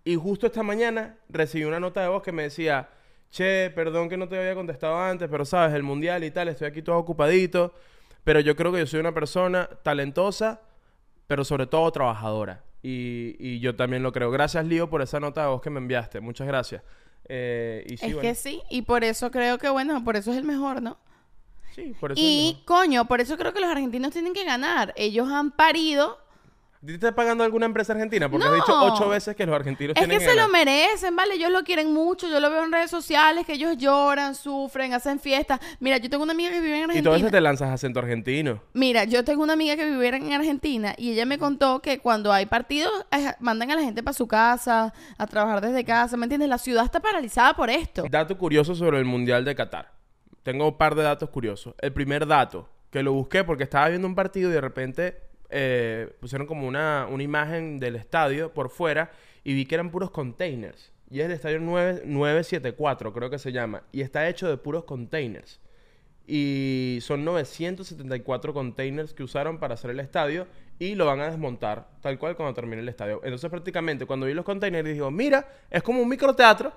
[0.04, 2.90] Y justo esta mañana recibí una nota de voz que me decía,
[3.32, 6.68] che, perdón que no te había contestado antes, pero sabes, el mundial y tal, estoy
[6.68, 7.74] aquí todo ocupadito.
[8.24, 10.62] Pero yo creo que yo soy una persona talentosa,
[11.28, 12.64] pero sobre todo trabajadora.
[12.84, 14.32] Y, y yo también lo creo.
[14.32, 16.20] Gracias, Lío, por esa nota de voz que me enviaste.
[16.20, 16.82] Muchas gracias.
[17.30, 20.32] Eh, y sí, es bueno, que sí, y por eso creo que, bueno, por eso
[20.32, 20.98] es el mejor, ¿no?
[21.76, 22.66] sí, por eso es Y, mejor.
[22.66, 24.94] coño, por eso creo que los argentinos tienen que ganar.
[24.96, 26.18] Ellos han parido.
[26.78, 28.30] ¿A ti ¿Te está pagando alguna empresa argentina?
[28.30, 31.34] Porque has dicho ocho veces que los argentinos Es tienen que se lo merecen, ¿vale?
[31.34, 32.30] Ellos lo quieren mucho.
[32.30, 35.60] Yo lo veo en redes sociales, que ellos lloran, sufren, hacen fiestas.
[35.80, 37.04] Mira, yo tengo una amiga que vive en Y Argentina.
[37.04, 38.62] todo veces te lanzas acento argentino.
[38.74, 42.32] Mira, yo tengo una amiga que vive en Argentina y ella me contó que cuando
[42.32, 46.26] hay partidos eh, mandan a la gente para su casa, a trabajar desde casa, ¿me
[46.26, 46.48] entiendes?
[46.50, 48.04] La ciudad está paralizada por esto.
[48.10, 49.92] Dato curioso sobre el Mundial de Qatar.
[50.44, 51.74] Tengo un par de datos curiosos.
[51.80, 56.16] El primer dato, que lo busqué porque estaba viendo un partido y de repente eh,
[56.20, 59.12] pusieron como una, una imagen del estadio por fuera
[59.44, 60.92] y vi que eran puros containers.
[61.10, 63.84] Y es el estadio 9 974, creo que se llama.
[63.92, 65.62] Y está hecho de puros containers.
[66.28, 71.88] Y son 974 containers que usaron para hacer el estadio y lo van a desmontar
[72.02, 73.22] tal cual cuando termine el estadio.
[73.24, 76.74] Entonces prácticamente cuando vi los containers digo, mira, es como un microteatro.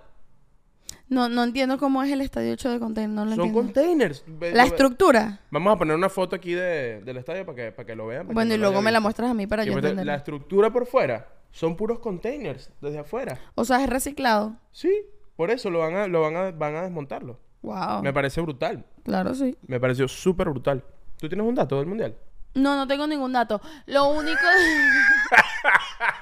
[1.10, 3.60] No, no entiendo cómo es el estadio hecho de container, no lo Son entiendo.
[3.72, 4.24] containers.
[4.54, 5.40] La estructura.
[5.50, 8.28] Vamos a poner una foto aquí de- del estadio para que, para que lo vean.
[8.28, 9.02] para Bueno, y quien no lo luego haya me la visto.
[9.02, 10.14] muestras a mí para yo pues, La entender.
[10.16, 13.40] estructura por fuera son puros containers desde afuera.
[13.56, 14.54] O sea, es reciclado.
[14.70, 14.90] Sí,
[15.34, 17.40] por eso lo van a, lo van a, van a desmontarlo.
[17.62, 18.02] Wow.
[18.04, 18.86] Me parece brutal.
[19.02, 19.58] Claro, sí.
[19.66, 20.84] Me pareció súper brutal.
[21.18, 22.16] ¿Tú tienes un dato del mundial?
[22.54, 23.60] No, no tengo ningún dato.
[23.86, 24.38] Lo único.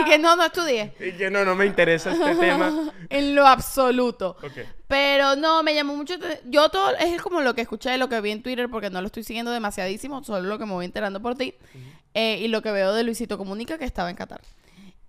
[0.00, 0.92] y que no, no estudié.
[1.00, 2.92] Y que no, no me interesa este tema.
[3.08, 4.36] En lo absoluto.
[4.88, 6.14] Pero no, me llamó mucho.
[6.44, 6.96] Yo todo.
[6.96, 9.50] Es como lo que escuché, lo que vi en Twitter, porque no lo estoy siguiendo
[9.50, 11.54] demasiadísimo, solo lo que me voy enterando por ti.
[12.14, 14.40] Eh, y lo que veo de Luisito Comunica, que estaba en Qatar.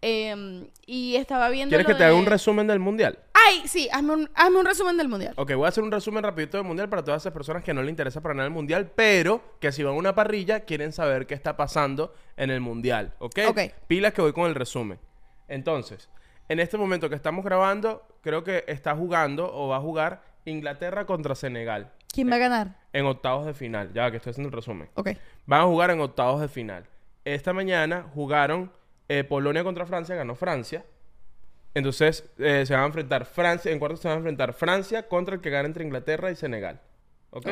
[0.02, 1.70] Eh, y estaba viendo.
[1.72, 3.18] ¿Quieres que te haga de- un resumen del mundial?
[3.34, 5.34] Ay, sí, hazme un, hazme un resumen del mundial.
[5.38, 7.82] Ok, voy a hacer un resumen rapidito del mundial para todas esas personas que no
[7.82, 11.26] le interesa para nada el mundial, pero que si van a una parrilla quieren saber
[11.28, 13.40] qué está pasando en el mundial, ¿ok?
[13.50, 13.60] Ok.
[13.88, 15.00] Pilas que voy con el resumen.
[15.48, 16.10] Entonces,
[16.50, 21.06] en este momento que estamos grabando, creo que está jugando o va a jugar Inglaterra
[21.06, 22.76] contra Senegal ¿Quién va a ganar?
[22.94, 23.92] en octavos de final.
[23.94, 24.90] Ya que estoy haciendo el resumen.
[24.96, 25.10] Ok.
[25.46, 26.86] Van a jugar en octavos de final.
[27.26, 28.72] Esta mañana jugaron
[29.10, 30.86] eh, Polonia contra Francia, ganó Francia.
[31.74, 35.36] Entonces eh, se van a enfrentar Francia, en cuartos se van a enfrentar Francia contra
[35.36, 36.82] el que gana entre Inglaterra y Senegal.
[37.32, 37.46] ¿Ok?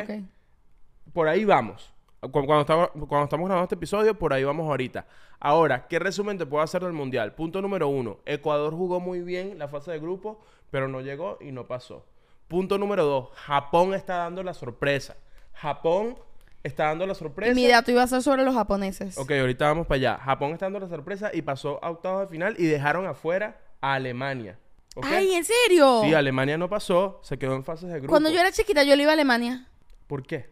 [1.14, 1.94] Por ahí vamos.
[2.22, 5.06] Cu- Cuando, estamos, cuando estamos grabando este episodio, por ahí vamos ahorita.
[5.40, 7.34] Ahora, ¿qué resumen te puedo hacer del Mundial?
[7.36, 8.20] Punto número uno.
[8.26, 10.42] Ecuador jugó muy bien la fase de grupo,
[10.72, 12.04] pero no llegó y no pasó.
[12.48, 13.30] Punto número dos.
[13.36, 15.16] Japón está dando la sorpresa.
[15.54, 16.18] Japón
[16.66, 17.52] está dando la sorpresa.
[17.52, 19.18] Y mi dato iba a ser sobre los japoneses.
[19.18, 20.18] Ok, ahorita vamos para allá.
[20.18, 23.94] Japón está dando la sorpresa y pasó a octavos de final y dejaron afuera a
[23.94, 24.58] Alemania.
[25.02, 26.02] Ay, ¿en serio?
[26.04, 28.10] Sí, Alemania no pasó, se quedó en fases de grupo.
[28.12, 29.68] Cuando yo era chiquita, yo le iba a Alemania.
[30.08, 30.50] ¿Por qué?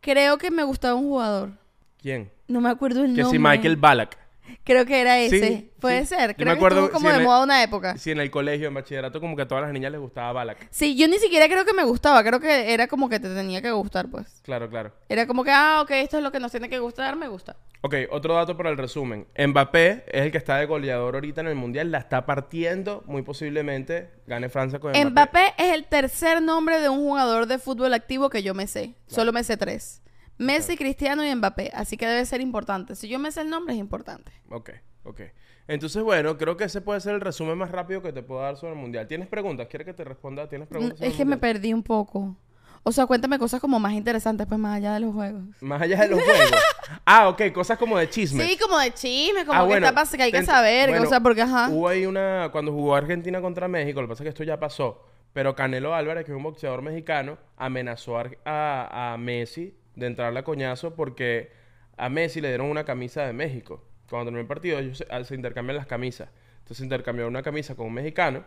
[0.00, 1.50] Creo que me gustaba un jugador.
[1.98, 2.32] ¿Quién?
[2.48, 3.38] No me acuerdo el Que nombre.
[3.38, 4.18] si Michael Ballack.
[4.64, 5.70] Creo que era Sí, ese.
[5.80, 6.14] Puede sí.
[6.14, 6.30] ser.
[6.30, 7.96] Yo Creo me que acuerdo, estuvo como de el- moda una época.
[7.98, 10.68] Sí, en el colegio, en bachillerato, como que a todas las niñas les gustaba Ballack.
[10.70, 12.22] Sí, yo ni siquiera creo que me gustaba.
[12.22, 14.40] Creo que era como que te tenía que gustar, pues.
[14.44, 14.92] Claro, claro.
[15.08, 17.56] Era como que, ah, ok, esto es lo que nos tiene que gustar, me gusta.
[17.84, 19.26] Ok, otro dato para el resumen.
[19.36, 23.22] Mbappé es el que está de goleador ahorita en el Mundial, la está partiendo, muy
[23.22, 25.10] posiblemente gane Francia con Mbappé.
[25.10, 28.94] Mbappé es el tercer nombre de un jugador de fútbol activo que yo me sé.
[29.08, 30.00] Solo me sé tres.
[30.42, 31.70] Messi, Cristiano y Mbappé.
[31.74, 32.94] Así que debe ser importante.
[32.94, 34.32] Si yo me sé el nombre, es importante.
[34.50, 34.70] Ok,
[35.04, 35.20] ok.
[35.68, 38.56] Entonces, bueno, creo que ese puede ser el resumen más rápido que te puedo dar
[38.56, 39.06] sobre el Mundial.
[39.06, 39.68] ¿Tienes preguntas?
[39.68, 40.48] ¿Quieres que te responda?
[40.48, 40.98] ¿Tienes preguntas?
[40.98, 42.36] sobre Es que me perdí un poco.
[42.84, 45.44] O sea, cuéntame cosas como más interesantes, pues más allá de los juegos.
[45.60, 46.50] Más allá de los juegos.
[47.06, 48.44] ah, ok, cosas como de chisme.
[48.44, 51.08] Sí, como de chisme, como Ah, que bueno, está que hay que saber, bueno, o
[51.08, 51.68] sea, porque ajá.
[51.70, 52.48] Hubo ahí una.
[52.50, 55.06] Cuando jugó Argentina contra México, lo que pasa es que esto ya pasó.
[55.32, 60.40] Pero Canelo Álvarez, que es un boxeador mexicano, amenazó a, a- a Messi de entrarle
[60.40, 61.50] a coñazo porque
[61.96, 63.84] a Messi le dieron una camisa de México.
[64.08, 66.30] Cuando terminó el partido, ellos se, se intercambian las camisas.
[66.60, 68.44] Entonces intercambió una camisa con un mexicano.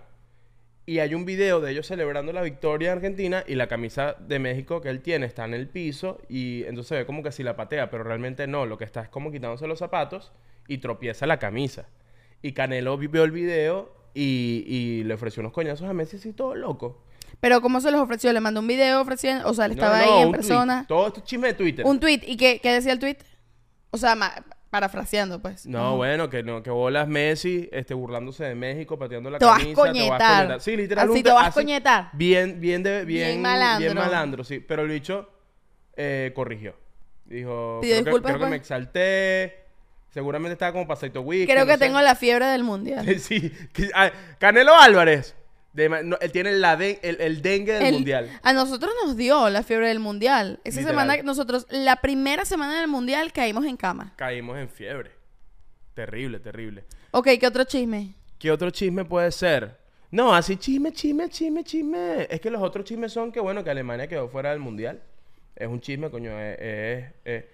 [0.88, 4.38] Y hay un video de ellos celebrando la victoria de Argentina y la camisa de
[4.38, 7.42] México que él tiene está en el piso y entonces se ve como que si
[7.42, 10.32] la patea, pero realmente no, lo que está es como quitándose los zapatos
[10.68, 11.90] y tropieza la camisa.
[12.44, 16.34] Y Canelo vi- vio el video y, y le ofreció unos coñazos a Messi así
[16.34, 17.04] todo loco.
[17.40, 18.32] Pero ¿cómo se los ofreció?
[18.34, 20.42] Le mandó un video ofreciendo, o sea, No, estaba no, ahí en un tweet.
[20.48, 20.86] persona.
[20.88, 21.86] Todo esto es chisme de Twitter.
[21.86, 22.22] Un tweet.
[22.26, 23.18] ¿Y qué, qué decía el tweet?
[23.92, 24.34] O sea, ma-
[24.70, 25.66] parafraseando, pues.
[25.66, 29.56] No, bueno, que no, que bolas Messi, este, burlándose de México, pateando la Te vas
[29.56, 29.82] a camisa.
[29.82, 30.60] coñetar.
[30.62, 31.10] Sí, literal.
[31.10, 32.10] Así te vas a coñetar.
[32.14, 33.80] Bien, bien de, bien, Bien malandro.
[33.94, 34.60] bien malandro, sí.
[34.60, 35.30] Pero el bicho
[35.96, 36.76] eh, corrigió.
[37.26, 38.50] Dijo, creo, que, disculpas, creo que pues.
[38.50, 39.66] me exalté.
[40.10, 41.46] Seguramente estaba como pasadito wiki.
[41.46, 41.86] Creo que no sé.
[41.86, 43.20] tengo la fiebre del mundial.
[43.20, 43.52] sí.
[43.74, 45.36] que- ah, Canelo Álvarez.
[45.76, 48.40] De ma- no, él tiene la de- el, el dengue del El- mundial.
[48.44, 50.60] A nosotros nos dio la fiebre del mundial.
[50.64, 51.02] Esa Literal.
[51.02, 54.14] semana, nosotros, la primera semana del mundial, caímos en cama.
[54.16, 55.12] Caímos en fiebre.
[55.94, 56.84] Terrible, terrible.
[57.12, 58.16] Ok, ¿qué otro chisme?
[58.40, 59.78] ¿Qué otro chisme puede ser?
[60.12, 62.28] No, así chisme, chisme, chisme, chisme.
[62.30, 65.02] Es que los otros chismes son que, bueno, que Alemania quedó fuera del mundial.
[65.56, 66.32] Es un chisme, coño.
[66.40, 66.58] Es.
[66.60, 67.46] es- es-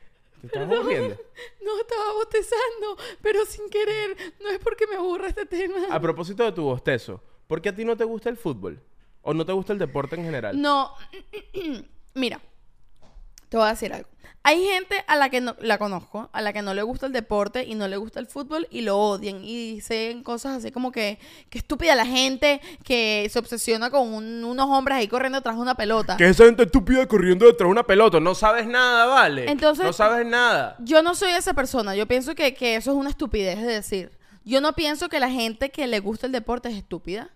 [0.42, 1.16] ¿Te estás aburriendo?
[1.64, 4.18] No, estaba bostezando, pero sin querer.
[4.42, 5.76] No es porque me aburra este tema.
[5.92, 8.82] A propósito de tu bostezo, ¿por qué a ti no te gusta el fútbol?
[9.24, 10.62] ¿O no te gusta el deporte en general?
[10.62, 10.92] No,
[12.14, 12.40] mira,
[13.50, 14.08] te voy a decir algo.
[14.44, 17.12] Hay gente a la que no la conozco, a la que no le gusta el
[17.12, 20.92] deporte y no le gusta el fútbol y lo odian y dicen cosas así como
[20.94, 25.58] que que estúpida la gente que se obsesiona con un- unos hombres ahí corriendo tras
[25.58, 26.16] una pelota.
[26.18, 28.20] Que esa gente estúpida corriendo detrás de una pelota.
[28.22, 29.52] No sabes nada, ¿vale?
[29.52, 30.78] Entonces- No sabes nada.
[30.80, 31.96] Yo no soy esa persona.
[31.96, 34.18] Yo pienso que, que eso es una estupidez de decir.
[34.44, 37.30] Yo no pienso que la gente que le gusta el deporte es estúpida.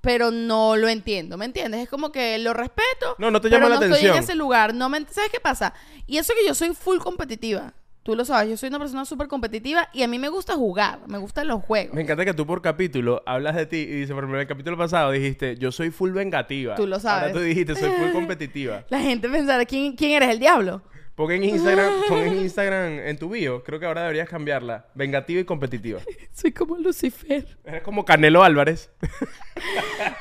[0.00, 1.82] Pero no lo entiendo, ¿me entiendes?
[1.82, 3.16] Es como que lo respeto.
[3.18, 4.74] No, no te pero la no estoy en ese lugar.
[4.74, 5.74] No me, ¿Sabes qué pasa?
[6.06, 7.74] Y eso que yo soy full competitiva.
[8.02, 10.98] Tú lo sabes, yo soy una persona súper competitiva y a mí me gusta jugar,
[11.06, 11.94] me gustan los juegos.
[11.94, 14.48] Me encanta que tú por capítulo hablas de ti y dices, por ejemplo, en el
[14.48, 16.74] capítulo pasado dijiste, yo soy full vengativa.
[16.74, 17.28] Tú lo sabes.
[17.28, 18.84] Ahora tú dijiste, soy full competitiva.
[18.88, 20.82] La gente pensará, ¿quién, quién eres el diablo?
[21.14, 23.62] Pon en Instagram, pon en Instagram en tu bio.
[23.62, 24.86] Creo que ahora deberías cambiarla.
[24.94, 26.00] Vengativa y competitiva.
[26.32, 27.46] Soy como Lucifer.
[27.64, 28.90] Eres como Canelo Álvarez.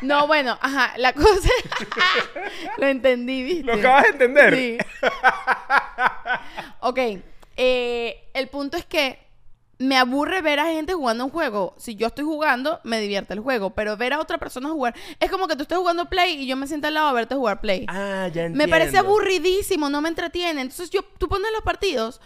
[0.01, 1.49] No, bueno, ajá, la cosa...
[2.77, 3.63] lo entendí, ¿viste?
[3.63, 4.55] ¿Lo acabas de entender?
[4.55, 4.77] Sí.
[6.81, 6.99] ok.
[7.57, 9.17] eh, el punto es que
[9.81, 11.73] me aburre ver a gente jugando un juego.
[11.77, 13.71] Si yo estoy jugando, me divierte el juego.
[13.71, 14.95] Pero ver a otra persona jugar.
[15.19, 17.35] Es como que tú estés jugando Play y yo me siento al lado a verte
[17.35, 17.85] jugar Play.
[17.89, 18.57] Ah, ya entiendo.
[18.57, 20.61] me parece aburridísimo, no me entretiene.
[20.61, 22.21] Entonces yo, tú pones los partidos.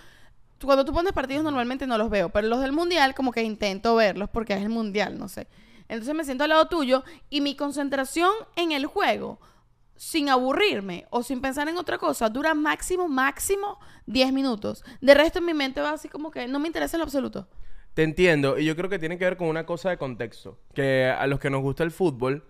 [0.62, 2.30] Cuando tú pones partidos normalmente no los veo.
[2.30, 5.48] Pero los del mundial como que intento verlos porque es el mundial, no sé.
[5.88, 9.40] Entonces me siento al lado tuyo y mi concentración en el juego,
[9.96, 14.84] sin aburrirme o sin pensar en otra cosa, dura máximo, máximo 10 minutos.
[15.02, 17.48] De resto en mi mente va así como que no me interesa en lo absoluto.
[17.94, 20.60] Te entiendo, y yo creo que tiene que ver con una cosa de contexto.
[20.74, 22.44] Que a los que nos gusta el fútbol,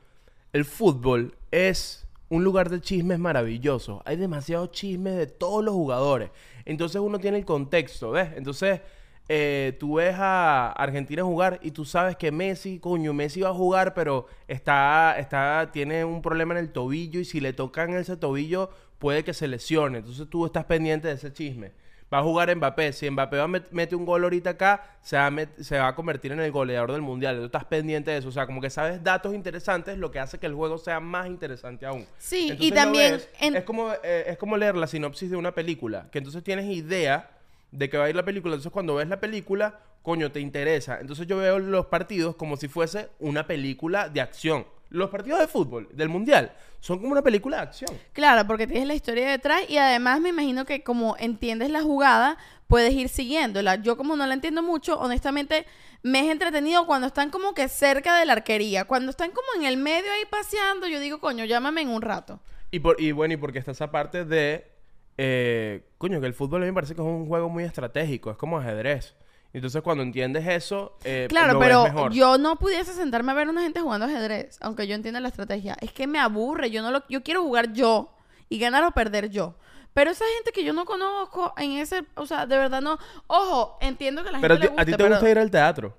[0.53, 4.01] el fútbol es un lugar de chismes maravilloso.
[4.05, 6.31] Hay demasiados chismes de todos los jugadores.
[6.65, 8.29] Entonces uno tiene el contexto, ¿ves?
[8.35, 8.81] Entonces
[9.27, 13.53] eh, tú ves a Argentina jugar y tú sabes que Messi, coño, Messi va a
[13.53, 18.17] jugar, pero está, está, tiene un problema en el tobillo y si le tocan ese
[18.17, 19.99] tobillo puede que se lesione.
[19.99, 21.71] Entonces tú estás pendiente de ese chisme.
[22.13, 22.93] Va a jugar Mbappé.
[22.93, 25.33] Si Mbappé va a met- mete un gol ahorita acá, se va, a
[25.63, 27.37] se va a convertir en el goleador del mundial.
[27.39, 28.29] Tú estás pendiente de eso.
[28.29, 31.25] O sea, como que sabes datos interesantes, lo que hace que el juego sea más
[31.27, 32.05] interesante aún.
[32.19, 35.53] Sí, y Entonces también en- es, como, eh, es como leer la sinopsis de una
[35.53, 36.07] película.
[36.11, 37.31] Que entonces tienes idea
[37.77, 38.53] de que va a ir la película.
[38.53, 40.99] Entonces cuando ves la película, coño, te interesa.
[40.99, 44.65] Entonces yo veo los partidos como si fuese una película de acción.
[44.89, 47.91] Los partidos de fútbol del mundial son como una película de acción.
[48.13, 52.37] Claro, porque tienes la historia detrás y además me imagino que como entiendes la jugada,
[52.67, 53.75] puedes ir siguiéndola.
[53.75, 55.65] Yo como no la entiendo mucho, honestamente
[56.03, 58.85] me es entretenido cuando están como que cerca de la arquería.
[58.85, 62.39] Cuando están como en el medio ahí paseando, yo digo, coño, llámame en un rato.
[62.69, 64.74] Y, por, y bueno, y porque está esa parte de.
[65.17, 68.31] Eh, coño, que el fútbol a mí me parece que es un juego muy estratégico,
[68.31, 69.15] es como ajedrez.
[69.53, 72.11] Entonces, cuando entiendes eso, eh, Claro, lo ves pero mejor.
[72.11, 75.29] yo no pudiese sentarme a ver a una gente jugando ajedrez, aunque yo entienda la
[75.29, 75.77] estrategia.
[75.79, 78.11] Es que me aburre, yo no lo, yo quiero jugar yo
[78.49, 79.55] y ganar o perder yo.
[79.93, 82.97] Pero esa gente que yo no conozco en ese, o sea, de verdad no.
[83.27, 85.95] Ojo, entiendo que la Pero gente le a ti te pero- gusta ir al teatro.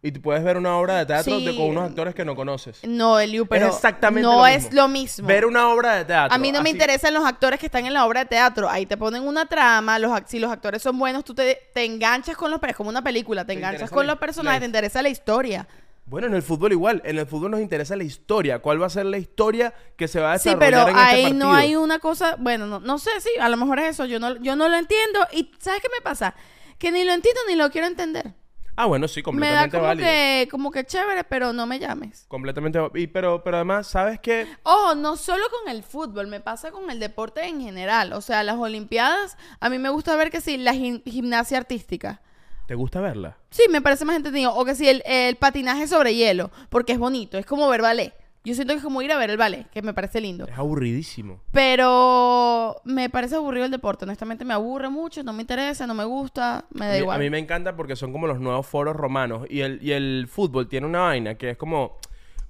[0.00, 1.56] Y tú puedes ver una obra de teatro de- Sí.
[1.56, 2.78] con unos actores que no conoces.
[2.84, 5.26] No, Eliu, pero exactamente no lo es lo mismo.
[5.26, 6.32] Ver una obra de teatro.
[6.34, 8.68] A mí no me interesan los actores que están en la obra de teatro.
[8.70, 12.36] Ahí te ponen una trama, los, si los actores son buenos, tú te, te enganchas
[12.36, 12.60] con los...
[12.62, 15.66] Es como una película, te, Te enganchas con los personajes, te interesa la historia.
[16.06, 17.02] Bueno, en el fútbol igual.
[17.04, 18.60] En el fútbol nos interesa la historia.
[18.60, 21.10] ¿Cuál va a ser la historia que se va a Sí, desarrollar pero en este
[21.16, 21.44] ahí partido?
[21.46, 22.36] no hay una cosa...
[22.38, 24.04] Bueno, no, no sé, sí, a lo mejor es eso.
[24.06, 25.18] Yo no, yo no lo entiendo.
[25.32, 26.34] Y ¿sabes qué me pasa?
[26.78, 28.32] Que ni lo entiendo ni lo quiero entender.
[28.80, 30.08] Ah, bueno, sí, Me da completamente como válido.
[30.08, 32.26] que, como que chévere, pero no me llames.
[32.28, 32.78] Completamente.
[32.94, 34.46] Y, pero, pero además, ¿sabes qué?
[34.62, 38.12] Ojo, no solo con el fútbol, me pasa con el deporte en general.
[38.12, 42.20] O sea, las Olimpiadas, a mí me gusta ver que sí, la gim- gimnasia artística.
[42.68, 43.36] ¿Te gusta verla?
[43.50, 44.54] Sí, me parece más entretenido.
[44.54, 48.14] O que sí, el, el patinaje sobre hielo, porque es bonito, es como ver ballet.
[48.48, 50.46] Yo siento que es como ir a ver el ballet, que me parece lindo.
[50.46, 51.42] Es aburridísimo.
[51.52, 54.06] Pero me parece aburrido el deporte.
[54.06, 57.16] Honestamente, me aburre mucho, no me interesa, no me gusta, me da A mí, igual.
[57.16, 59.46] a mí me encanta porque son como los nuevos foros romanos.
[59.50, 61.98] Y el, y el fútbol tiene una vaina que es como.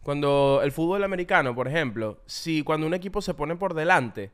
[0.05, 4.31] Cuando el fútbol americano, por ejemplo, si cuando un equipo se pone por delante,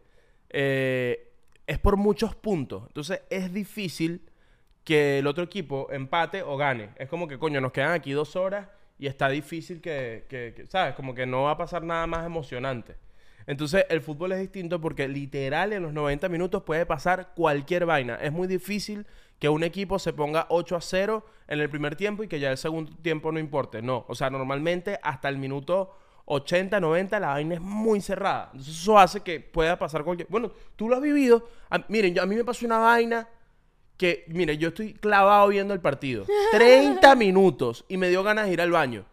[0.51, 1.33] eh,
[1.67, 2.85] es por muchos puntos.
[2.89, 4.21] Entonces es difícil
[4.85, 6.91] que el otro equipo empate o gane.
[6.97, 10.95] Es como que, coño, nos quedan aquí dos horas y está difícil que, que- ¿sabes?
[10.95, 12.97] Como que no va a pasar nada más emocionante.
[13.47, 18.15] Entonces, el fútbol es distinto porque literal en los 90 minutos puede pasar cualquier vaina.
[18.17, 19.07] Es muy difícil
[19.39, 22.51] que un equipo se ponga 8 a 0 en el primer tiempo y que ya
[22.51, 23.83] el segundo tiempo no importe.
[23.83, 28.49] No, o sea, normalmente hasta el minuto 80, 90 la vaina es muy cerrada.
[28.53, 30.29] Entonces, eso hace que pueda pasar cualquier...
[30.31, 31.47] Bueno, tú lo has vivido.
[31.89, 33.29] Miren, yo- a mí me pasó una vaina
[33.97, 36.27] que, mire, yo estoy clavado viendo el partido.
[36.53, 39.05] 30 minutos y me dio ganas de ir al baño.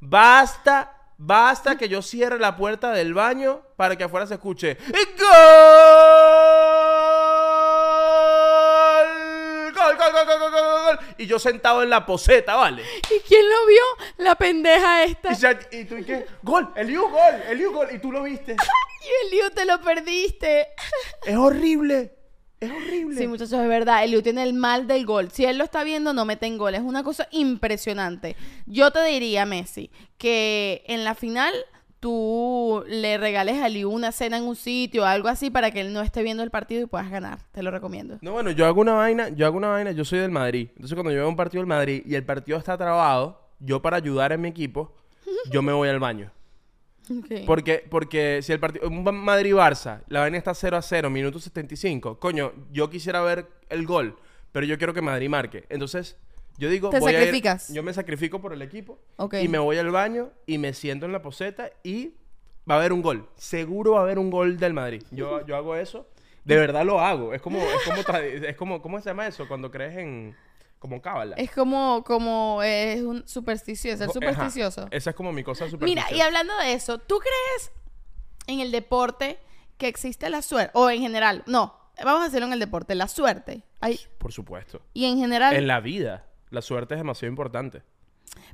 [0.00, 4.78] Basta, basta que yo cierre la puerta del baño para que afuera se escuche
[9.60, 9.96] ¡Gol!
[9.96, 10.98] ¡Gol, gol, gol, gol, gol, gol!
[11.18, 12.82] Y yo sentado en la poseta, ¿vale?
[13.14, 13.82] ¿Y quién lo vio?
[14.18, 15.32] La pendeja esta.
[15.32, 16.26] Y, ya- y tú, ¿y qué?
[16.42, 16.70] ¡Gol!
[16.76, 17.34] ¡Eliu, gol!
[17.48, 17.88] ¡Eliu, gol!
[17.92, 18.56] Y tú lo viste.
[19.02, 20.68] Y el Liu te lo perdiste.
[21.24, 22.14] Es horrible.
[22.60, 23.16] Es horrible.
[23.16, 24.04] Sí, muchachos, es verdad.
[24.04, 25.30] El Liu tiene el mal del gol.
[25.30, 26.74] Si él lo está viendo, no meten gol.
[26.74, 28.36] Es una cosa impresionante.
[28.66, 31.54] Yo te diría, Messi, que en la final
[32.00, 35.80] tú le regales a Liu una cena en un sitio o algo así para que
[35.80, 37.38] él no esté viendo el partido y puedas ganar.
[37.52, 38.18] Te lo recomiendo.
[38.20, 40.68] No, bueno, yo hago una vaina, yo hago una vaina, yo soy del Madrid.
[40.70, 43.98] Entonces cuando yo veo un partido del Madrid y el partido está trabado, yo para
[43.98, 44.94] ayudar en mi equipo,
[45.50, 46.30] yo me voy al baño.
[47.46, 52.52] Porque, porque si el partido, Madrid-Barça, la vaina está 0 a 0, minuto 75, coño,
[52.72, 54.16] yo quisiera ver el gol,
[54.52, 55.64] pero yo quiero que Madrid marque.
[55.68, 56.16] Entonces,
[56.58, 57.72] yo digo, Te voy a ir- sacrificas.
[57.72, 59.34] yo me sacrifico por el equipo Ok.
[59.42, 62.14] y me voy al baño y me siento en la poseta y
[62.70, 63.28] va a haber un gol.
[63.36, 65.02] Seguro va a haber un gol del Madrid.
[65.10, 66.06] Yo, yo hago eso.
[66.44, 67.34] De verdad lo hago.
[67.34, 69.48] Es como, es como, es como, ¿cómo se llama eso?
[69.48, 70.36] Cuando crees en,
[70.80, 71.36] como cábala.
[71.36, 74.12] Es como, como es un supersticioso, es Ajá.
[74.12, 74.88] supersticioso.
[74.90, 76.14] Esa es como mi cosa Mira, supersticiosa.
[76.16, 77.70] y hablando de eso, ¿tú crees
[78.48, 79.38] en el deporte
[79.78, 80.72] que existe la suerte?
[80.74, 83.62] O en general, no, vamos a decirlo en el deporte, la suerte.
[83.80, 84.80] Hay, Por supuesto.
[84.94, 87.82] y en general, En la vida, la suerte es demasiado importante.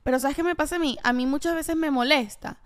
[0.03, 0.99] Pero ¿sabes qué me pasa a mí?
[1.05, 2.59] A mí muchas veces me molesta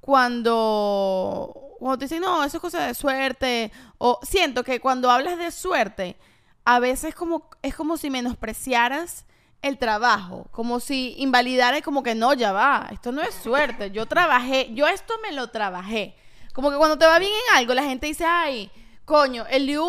[0.00, 3.70] cuando, cuando te dicen, no, eso es cosa de suerte.
[3.98, 6.16] O siento que cuando hablas de suerte,
[6.64, 9.24] a veces como, es como si menospreciaras
[9.62, 14.06] el trabajo, como si invalidara como que no, ya va, esto no es suerte, yo
[14.06, 16.16] trabajé, yo esto me lo trabajé.
[16.52, 18.70] Como que cuando te va bien en algo, la gente dice, ay,
[19.04, 19.88] coño, el Liu,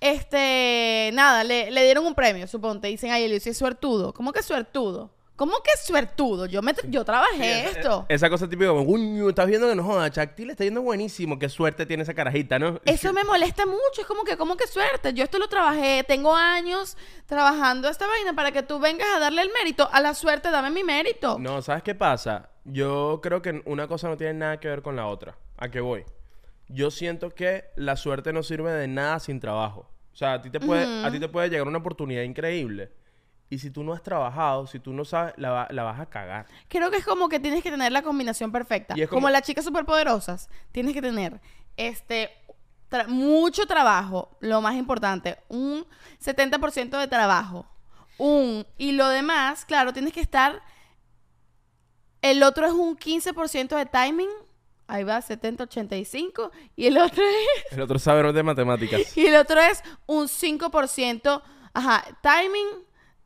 [0.00, 4.12] este, nada, le, le dieron un premio, suponte, dicen, ay, el Liu sí es suertudo.
[4.12, 5.15] ¿Cómo que suertudo?
[5.36, 6.46] ¿Cómo que suertudo?
[6.46, 8.06] Yo, me, yo trabajé esto.
[8.08, 11.38] Esa cosa típica como, uy, estás viendo que no joda, Chacti le está yendo buenísimo,
[11.38, 12.80] qué suerte tiene esa carajita, ¿no?
[12.86, 15.12] Eso me molesta mucho, es como que, ¿cómo que suerte?
[15.12, 16.96] Yo esto lo trabajé, tengo años
[17.26, 19.88] trabajando esta vaina para que tú vengas a darle el mérito.
[19.92, 21.38] A la suerte, dame mi mérito.
[21.38, 22.48] No, ¿sabes qué pasa?
[22.64, 25.36] Yo creo que una cosa no tiene nada que ver con la otra.
[25.58, 26.04] ¿A qué voy?
[26.68, 29.88] Yo siento que la suerte no sirve de nada sin trabajo.
[30.12, 32.90] O sea, a ti te puede, a ti te puede llegar una oportunidad increíble.
[33.48, 36.06] Y si tú no has trabajado, si tú no sabes, la, va- la vas a
[36.06, 36.46] cagar.
[36.68, 38.94] Creo que es como que tienes que tener la combinación perfecta.
[38.96, 39.18] Y es como...
[39.22, 41.40] como- las chicas superpoderosas, tienes que tener
[41.76, 42.30] este
[42.90, 45.86] tra- mucho trabajo, lo más importante, un
[46.24, 47.66] 70% de trabajo.
[48.18, 50.60] Un y lo demás, claro, tienes que estar
[52.22, 54.28] el otro es un 15% de timing.
[54.88, 59.16] Ahí va 70 85 y el otro es El otro saber de matemáticas.
[59.16, 61.42] y el otro es un 5%,
[61.74, 62.66] ajá, timing,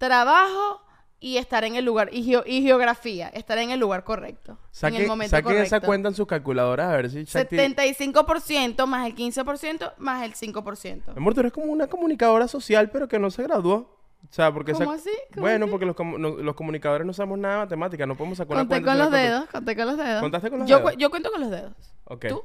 [0.01, 0.81] trabajo
[1.23, 4.57] y estar en el lugar, y, geo- y geografía, estar en el lugar correcto.
[4.83, 5.87] en el momento saquen esa correcto.
[5.87, 7.57] cuenta en sus calculadoras a ver si Shakti...
[7.57, 11.17] 75% más el 15% más el 5%.
[11.17, 14.01] Amor, tú eres como una comunicadora social, pero que no se graduó.
[14.23, 14.73] O sea, porque...
[14.73, 15.11] ¿Cómo esa- así?
[15.35, 15.71] ¿Cómo Bueno, así?
[15.71, 18.07] porque los, no- los comunicadores no sabemos nada de matemática.
[18.07, 18.91] No podemos sacar una Conté cuenta.
[18.91, 20.21] con sin los dedos, conté con los dedos.
[20.23, 20.97] ¿Contaste con los yo, dedos?
[20.97, 21.73] yo cuento con los dedos.
[22.05, 22.27] Ok.
[22.29, 22.43] ¿Tú?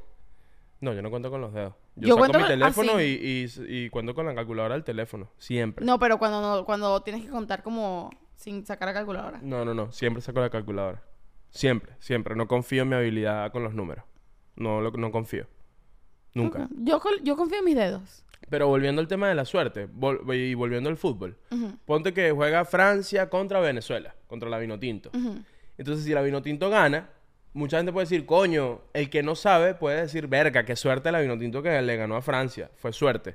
[0.80, 1.74] No, yo no cuento con los dedos.
[1.96, 3.02] Yo, Yo saco cuento mi con- teléfono así.
[3.04, 5.30] y, y, y cuento con la calculadora del teléfono.
[5.38, 5.84] Siempre.
[5.86, 9.38] No, pero cuando no, cuando tienes que contar como sin sacar la calculadora.
[9.42, 9.90] No, no, no.
[9.92, 11.02] Siempre saco la calculadora.
[11.50, 12.36] Siempre, siempre.
[12.36, 14.04] No confío en mi habilidad con los números.
[14.56, 15.46] No, lo, no confío.
[16.34, 16.64] Nunca.
[16.64, 16.74] Ujú.
[16.84, 18.22] Yo, col- yo confío en mis dedos.
[18.50, 21.36] Pero volviendo al tema de la suerte vol- y volviendo al fútbol.
[21.50, 25.10] Ujú, Ponte que juega Francia contra Venezuela, contra la Vinotinto.
[25.14, 25.42] ujú.
[25.78, 27.08] Entonces, si la Vinotinto gana,
[27.56, 31.20] mucha gente puede decir, coño, el que no sabe puede decir, verga, qué suerte la
[31.20, 32.70] Vinotinto que le ganó a Francia.
[32.76, 33.34] Fue suerte.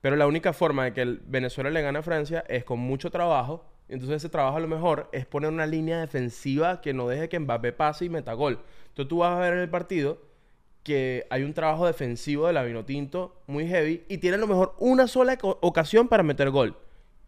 [0.00, 3.10] Pero la única forma de que el Venezuela le gane a Francia es con mucho
[3.10, 3.64] trabajo.
[3.88, 7.38] Entonces, ese trabajo a lo mejor es poner una línea defensiva que no deje que
[7.38, 8.60] Mbappé pase y meta gol.
[8.88, 10.18] Entonces, tú vas a ver en el partido
[10.82, 14.74] que hay un trabajo defensivo de la Vinotinto muy heavy y tiene a lo mejor
[14.78, 16.76] una sola ocasión para meter gol.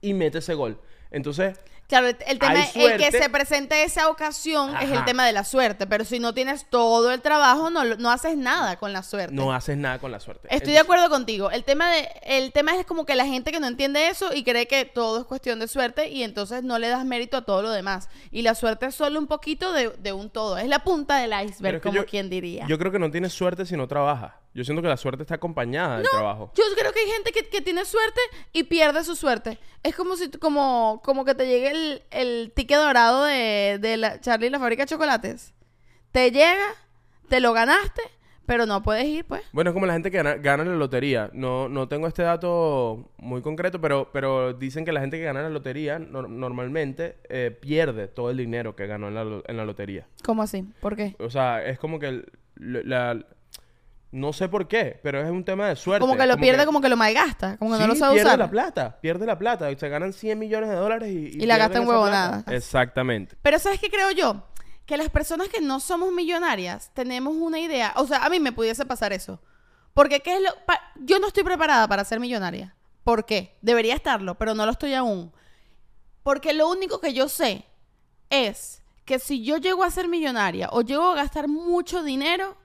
[0.00, 0.78] Y mete ese gol.
[1.10, 1.58] Entonces,
[1.90, 5.42] Claro, el, tema es el que se presente esa ocasión es el tema de la
[5.42, 9.34] suerte, pero si no tienes todo el trabajo, no, no haces nada con la suerte.
[9.34, 10.46] no haces nada con la suerte.
[10.54, 11.50] Estoy de acuerdo contigo.
[11.50, 14.44] El tema de el tema es como que la gente que no entiende eso y
[14.44, 17.60] cree que todo es cuestión de suerte y entonces no le das mérito a todo
[17.60, 18.08] lo demás.
[18.30, 20.58] Y la suerte es solo un poquito de, de un todo.
[20.58, 22.66] Es la punta del iceberg, como yo- quien diría.
[22.68, 24.34] Yo creo que no tienes suerte si no trabajas.
[24.52, 26.52] Yo siento que la suerte está acompañada del trabajo.
[26.56, 28.20] Yo creo que hay gente que, que tiene suerte
[28.52, 29.58] y pierde su suerte.
[29.84, 34.20] Es como si como, como que te llegue el, el ticket dorado de, de la
[34.20, 35.54] Charlie la fábrica de chocolates.
[36.10, 36.66] Te llega,
[37.28, 38.02] te lo ganaste,
[38.44, 39.42] pero no puedes ir, pues.
[39.52, 41.30] Bueno, es como la gente que gana, gana la lotería.
[41.32, 45.42] No, no tengo este dato muy concreto, pero, pero dicen que la gente que gana
[45.42, 49.64] la lotería nor- normalmente eh, pierde todo el dinero que ganó en la, en la
[49.64, 50.08] lotería.
[50.24, 50.64] ¿Cómo así?
[50.80, 51.14] ¿Por qué?
[51.20, 52.24] O sea, es como que
[52.56, 53.24] la-
[54.12, 56.00] no sé por qué, pero es un tema de suerte.
[56.00, 58.38] Como que lo pierde, como que lo malgasta, como que no lo sabe pierde usar.
[58.40, 59.68] la plata, pierde la plata.
[59.78, 61.42] Se ganan 100 millones de dólares y...
[61.42, 62.42] Y la gasta pierden en esa huevonadas.
[62.42, 62.56] plata.
[62.56, 63.36] Exactamente.
[63.40, 64.42] Pero ¿sabes qué creo yo?
[64.86, 67.92] Que las personas que no somos millonarias tenemos una idea.
[67.96, 69.40] O sea, a mí me pudiese pasar eso.
[69.94, 70.50] Porque ¿qué es lo...?
[70.66, 72.74] pa- yo no estoy preparada para ser millonaria.
[73.04, 73.56] ¿Por qué?
[73.62, 75.32] Debería estarlo, pero no lo estoy aún.
[76.24, 77.64] Porque lo único que yo sé
[78.28, 82.56] es que si yo llego a ser millonaria o llego a gastar mucho dinero,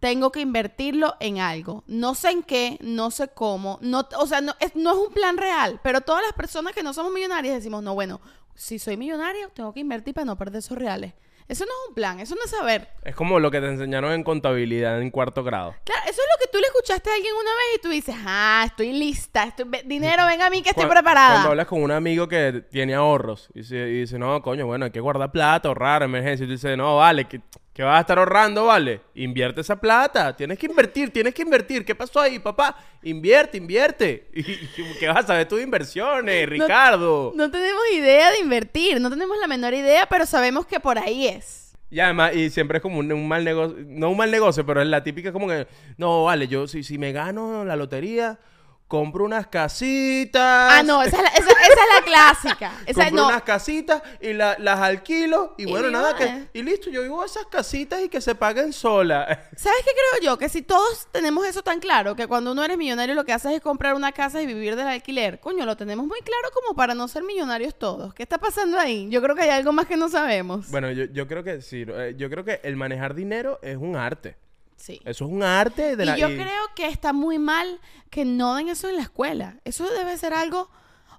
[0.00, 1.84] tengo que invertirlo en algo.
[1.86, 3.78] No sé en qué, no sé cómo.
[3.82, 5.80] No, o sea, no es, no es un plan real.
[5.82, 8.20] Pero todas las personas que no somos millonarias decimos, no, bueno,
[8.54, 11.14] si soy millonario, tengo que invertir para no perder esos reales.
[11.48, 12.88] Eso no es un plan, eso no es saber.
[13.04, 15.74] Es como lo que te enseñaron en contabilidad en cuarto grado.
[15.82, 18.14] Claro, eso es lo que tú le escuchaste a alguien una vez y tú dices,
[18.18, 21.30] ah, estoy lista, estoy, dinero, venga a mí que estoy preparada.
[21.36, 24.84] Cuando hablas con un amigo que tiene ahorros y, se- y dice, no, coño, bueno,
[24.84, 26.44] hay que guardar plata, ahorrar, emergencia.
[26.44, 27.40] Y tú dices, no, vale, que,
[27.78, 29.02] que vas a estar ahorrando, vale.
[29.14, 30.34] Invierte esa plata.
[30.34, 31.84] Tienes que invertir, tienes que invertir.
[31.84, 32.76] ¿Qué pasó ahí, papá?
[33.04, 34.28] Invierte, invierte.
[34.34, 34.68] ¿Y, y
[34.98, 37.32] qué vas a saber tú de inversiones, Ricardo?
[37.36, 41.28] No tenemos idea de invertir, no tenemos la menor idea, pero sabemos que por ahí
[41.28, 41.76] es.
[41.88, 44.82] Y además, y siempre es como un, un mal negocio, no un mal negocio, pero
[44.82, 45.68] es la típica como que,
[45.98, 48.40] no, vale, yo si, si me gano la lotería,
[48.88, 50.42] compro unas casitas.
[50.42, 52.72] Ah, no, esa es la, esa- esa es la clásica.
[52.86, 56.62] Esa, compro no, unas casitas y la- las alquilo y, Y bueno, nada, que, y
[56.62, 59.26] listo, yo vivo esas casitas y que se paguen solas.
[59.56, 60.38] ¿Sabes qué creo yo?
[60.38, 63.52] Que si todos tenemos eso tan claro, que cuando uno eres millonario lo que haces
[63.52, 66.94] es comprar una casa y vivir del alquiler, coño, lo tenemos muy claro como para
[66.94, 68.14] no ser millonarios todos.
[68.14, 69.06] ¿Qué está pasando ahí?
[69.10, 70.70] Yo creo que hay algo más que no sabemos.
[70.70, 73.96] bueno, yo, yo creo que sí, eh, yo creo que el manejar dinero es un
[73.96, 74.36] arte.
[74.78, 75.00] Sí.
[75.04, 76.16] Eso es un arte de Y la...
[76.16, 77.78] yo y- creo que está muy mal
[78.10, 79.56] que no den eso en la escuela.
[79.66, 80.70] Eso debe ser algo...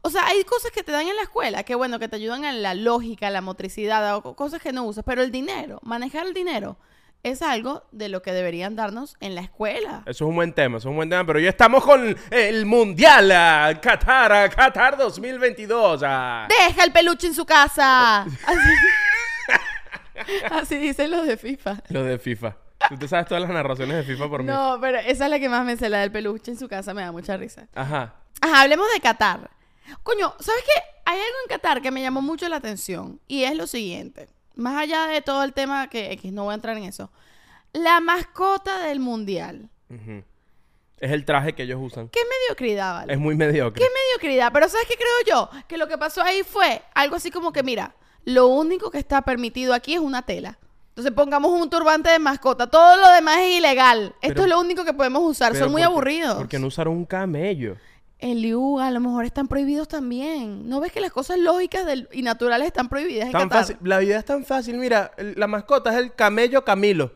[0.02, 2.46] O sea, hay cosas que te dan en la escuela que, bueno, que te ayudan
[2.46, 5.04] en la lógica, la motricidad, o co- cosas que no usas.
[5.06, 6.78] Pero el dinero, manejar el dinero,
[7.22, 10.04] es algo de lo que deberían darnos en la escuela.
[10.06, 12.66] Eso es un buen tema, eso es un buen tema, pero ya estamos con el
[12.66, 16.02] Mundial, ah, Qatar, ah, Qatar 2022.
[16.06, 16.48] ah.
[16.48, 18.22] ¡Deja el peluche en su casa!
[18.48, 18.70] Así,
[20.52, 21.84] Así dicen los de FIFA.
[21.90, 22.58] Lo de FIFA.
[22.88, 24.48] Tú te sabes todas las narraciones de FIFA por mí.
[24.48, 26.94] No, pero esa es la que más me sé, la del peluche en su casa,
[26.94, 27.68] me da mucha risa.
[27.76, 28.16] Ajá.
[28.42, 29.50] Ajá, hablemos de Qatar.
[30.04, 30.82] Coño, ¿sabes qué?
[31.06, 34.30] Hay algo en Qatar que me llamó mucho la atención y es lo siguiente.
[34.56, 37.12] Más allá de todo el tema que X, no voy a entrar en eso.
[37.74, 39.70] La mascota del mundial.
[39.90, 40.24] Ujú.
[41.00, 42.10] Es el traje que ellos usan.
[42.10, 43.14] Qué mediocridad, ¿vale?
[43.14, 43.82] Es muy mediocre.
[43.82, 44.52] Qué mediocridad.
[44.52, 45.50] Pero ¿sabes qué creo yo?
[45.68, 47.96] Que lo que pasó ahí fue algo así como que, mira,
[48.26, 50.58] lo único que está permitido aquí es una tela.
[50.90, 52.68] Entonces pongamos un turbante de mascota.
[52.68, 54.14] Todo lo demás es ilegal.
[54.22, 55.56] Esto es lo único que podemos usar.
[55.56, 56.36] Son muy ¿por qué- aburridos.
[56.36, 57.78] ¿Por qué no usaron un camello?
[58.18, 60.68] El Liu, a lo mejor están prohibidos también.
[60.68, 63.60] ¿No ves que las cosas lógicas del- y naturales están prohibidas en Tan Qatar?
[63.62, 63.78] fácil.
[63.82, 64.78] La vida es tan fácil.
[64.78, 67.14] Mira, la mascota es el camello Camilo.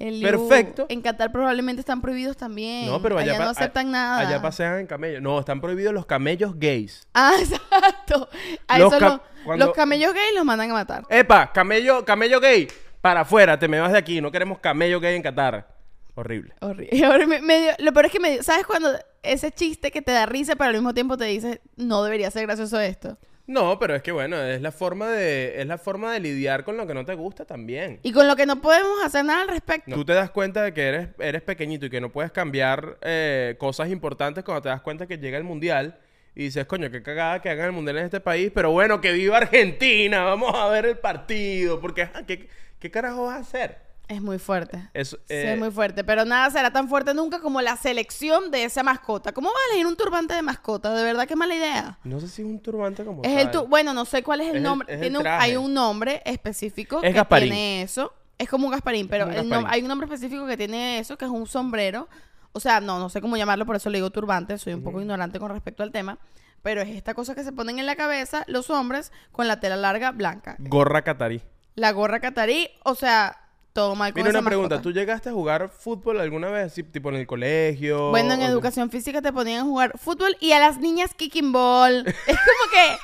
[0.00, 0.86] El Perfecto.
[0.88, 2.86] En Qatar probablemente están prohibidos también.
[2.86, 4.18] No, pero allá, no pa- aceptan a- nada.
[4.26, 5.20] Allá pasean en camello.
[5.20, 7.06] No, están prohibidos los camellos gays.
[7.14, 8.28] Ah, exacto.
[8.66, 11.04] A Los eso ca- lo- cuando- los camellos gays los mandan a matar.
[11.10, 12.66] Epa, camello, camello gay.
[13.02, 14.20] Para afuera, te me vas de aquí.
[14.20, 15.68] No queremos camello gay en Qatar.
[16.14, 16.54] Horrible.
[16.60, 17.04] Horrible.
[17.06, 18.90] Ahora me- medio- lo peor es que me dio- ¿sabes cuando
[19.22, 22.46] ese chiste que te da risa pero al mismo tiempo te dice no debería ser
[22.46, 23.18] gracioso esto?
[23.50, 26.76] No, pero es que bueno, es la forma de, es la forma de lidiar con
[26.76, 27.98] lo que no te gusta también.
[28.04, 29.92] Y con lo que no podemos hacer nada al respecto.
[29.92, 33.56] Tú te das cuenta de que eres, eres pequeñito y que no puedes cambiar eh,
[33.58, 35.98] cosas importantes cuando te das cuenta que llega el mundial
[36.36, 39.10] y dices, coño, qué cagada que hagan el mundial en este país, pero bueno, que
[39.10, 42.48] viva Argentina, vamos a ver el partido, porque ajá, ¿qué,
[42.78, 43.89] qué carajo vas a hacer?
[44.10, 44.88] Es muy fuerte.
[44.92, 48.50] Eso, Sí, eh, es muy fuerte, pero nada será tan fuerte nunca como la selección
[48.50, 49.32] de esa mascota.
[49.32, 50.92] ¿Cómo vas a elegir un turbante de mascota?
[50.94, 51.98] De verdad, qué mala idea.
[52.02, 54.46] No sé si es un turbante como Es el tu- bueno, no sé cuál es
[54.48, 54.88] el Es el- nombre.
[54.88, 57.50] es el Tiene un- hay un nombre específico Es que Gasparín.
[57.50, 58.12] tiene eso.
[58.36, 59.66] Es como un Gasparín, pero un Gasparín.
[59.68, 62.08] hay un nombre específico que tiene eso, que es un sombrero.
[62.52, 64.58] O sea, no, no sé cómo llamarlo, por eso le digo turbante.
[64.58, 66.18] Soy un poco ignorante con respecto al tema.
[66.62, 69.76] Pero es esta cosa que se ponen en la cabeza los hombres con la tela
[69.76, 70.56] larga blanca.
[70.58, 71.42] Gorra catarí.
[71.76, 73.36] La gorra catarí, o sea,
[73.72, 74.82] todo mal con Mira esa una pregunta, mascota.
[74.82, 78.10] ¿tú llegaste a jugar fútbol alguna vez, así, tipo en el colegio?
[78.10, 81.52] Bueno, en o- educación física te ponían a jugar fútbol y a las niñas kicking
[81.52, 82.04] ball.
[82.26, 82.98] Es como que,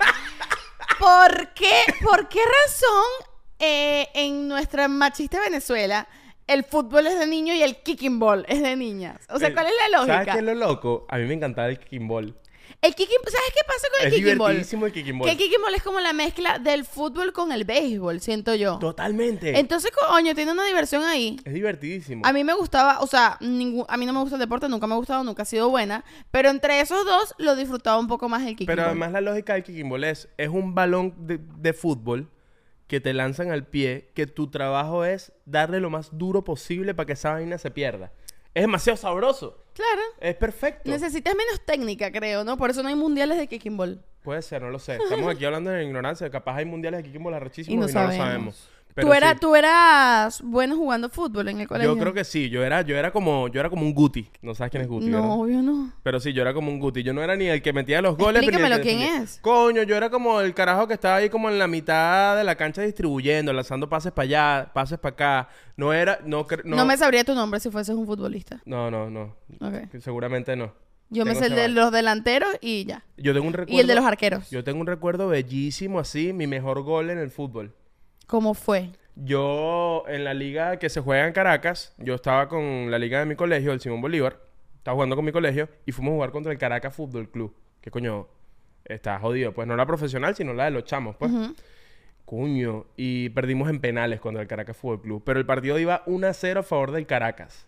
[0.99, 6.07] ¿por qué, por qué razón eh, en nuestra machista Venezuela
[6.47, 9.21] el fútbol es de niños y el kicking ball es de niñas?
[9.31, 10.15] O sea, El- ¿cuál es la lógica?
[10.19, 11.07] ¿Sabes qué es lo loco?
[11.09, 12.37] A mí me encantaba el kicking ball.
[12.83, 14.49] El kicking, ¿sabes qué pasa con el Es kicking ball?
[14.53, 15.27] divertidísimo el kicking ball.
[15.27, 18.79] Que el kicking ball es como la mezcla del fútbol con el béisbol, siento yo.
[18.79, 19.59] Totalmente.
[19.59, 21.41] Entonces, coño, tiene una diversión ahí.
[21.45, 22.23] es divertidísimo.
[22.25, 24.87] A mí me gustaba, o sea, ningún, a mí no me gusta el deporte, nunca
[24.87, 28.29] me ha gustado, nunca ha sido buena, pero entre esos dos lo disfrutaba un poco
[28.29, 28.91] más el kicking Pero ball.
[28.91, 32.31] además la lógica del kicking ball es, es un balón de, de fútbol
[32.87, 37.07] que te lanzan al pie, que tu trabajo es darle lo más duro posible para
[37.07, 38.13] que esa vaina se pierda.
[38.55, 39.63] Es demasiado sabroso.
[39.77, 40.01] Claro.
[40.21, 40.91] Es perfecto.
[40.91, 42.57] Necesitas menos técnica, creo, ¿no?
[42.57, 44.03] Por eso no hay mundiales de kicking ball.
[44.23, 44.97] Puede ser, no lo sé.
[44.97, 46.31] Estamos aquí hablando de ignorancia.
[46.31, 48.69] Capaz hay mundiales de kicking ball Y arrechísimos no y no, lo sabemos.
[48.97, 49.39] Pero ¿Tú, era, sí.
[49.41, 51.93] ¿Tú eras bueno jugando fútbol en el colegio?
[51.95, 52.49] Yo creo que sí.
[52.49, 54.27] Yo era, yo era como, yo era como un Guti.
[54.41, 55.37] No sabes quién es Guti, No, ¿verdad?
[55.39, 55.93] obvio no.
[56.03, 57.03] Pero sí, yo era como un Guti.
[57.03, 58.41] Yo no era ni el que metía los goles.
[58.41, 59.39] ni el que Explícamelo, ¿quién es?
[59.43, 62.55] Coño, yo era como el carajo que estaba ahí como en la mitad de la
[62.57, 65.49] cancha distribuyendo, lanzando pases para allá, pases para acá.
[65.77, 66.77] No era, no, No.
[66.77, 66.87] no.
[66.87, 68.63] me sabría tu nombre si fueses un futbolista.
[68.65, 69.37] No, no, no.
[70.01, 70.73] Seguramente no.
[71.09, 73.05] Yo me sé el de los delanteros y ya.
[73.17, 73.77] Yo tengo un recuerdo.
[73.77, 74.51] Y el de los arqueros.
[74.51, 77.75] Yo tengo un recuerdo bellísimo así, mi mejor gol en el fútbol.
[78.27, 78.91] ¿Cómo fue?
[79.15, 83.27] Yo, en la liga que se juega en Caracas, yo estaba con la liga de
[83.27, 84.41] mi colegio, el Simón Bolívar.
[84.79, 87.55] Estaba jugando con mi colegio y fuimos a jugar contra el Caracas Fútbol Club.
[87.81, 88.29] Que coño,
[88.85, 89.53] está jodido.
[89.53, 91.33] Pues no la profesional, sino la de los chamos, pues.
[91.33, 91.55] Ujú.
[92.25, 92.87] Coño.
[92.97, 95.23] Y perdimos en penales contra el Caracas Fútbol Club.
[95.25, 97.67] Pero el partido iba 1 a 0 a favor del Caracas.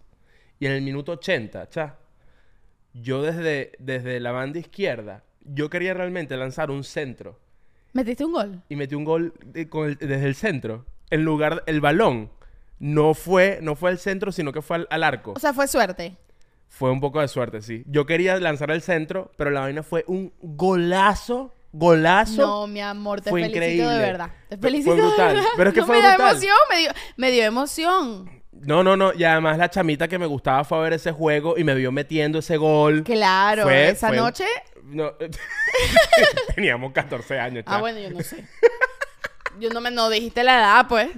[0.59, 1.98] Y en el minuto 80, cha,
[2.92, 7.38] yo desde, desde la banda izquierda, yo quería realmente lanzar un centro.
[7.93, 8.62] ¿Metiste un gol?
[8.68, 10.84] Y metí un gol de- con el- desde el centro.
[11.11, 12.30] En lugar, el balón
[12.78, 15.32] no fue, no fue al centro, sino que fue al, al arco.
[15.36, 16.16] O sea, fue suerte.
[16.68, 17.82] Fue un poco de suerte, sí.
[17.86, 22.43] Yo quería lanzar el centro, pero la vaina fue un golazo, golazo.
[22.43, 23.89] No, mi amor, te Fue felicito increíble.
[23.95, 24.30] de verdad.
[24.51, 25.34] Te felicito fue de brutal.
[25.34, 25.49] verdad.
[25.57, 26.30] Pero es que No, fue me brutal.
[26.30, 28.38] emoción, me dio, me dio emoción.
[28.62, 29.12] No, no, no.
[29.14, 31.92] Y además la chamita que me gustaba fue a ver ese juego y me vio
[31.92, 33.02] metiendo ese gol.
[33.04, 34.44] Claro, Fue- esa fue- noche.
[34.84, 35.12] No,
[36.54, 37.80] teníamos 14 años, Ah, chamo.
[37.80, 38.44] bueno, yo no sé.
[39.61, 41.11] Yo no me no dijiste la edad, pues.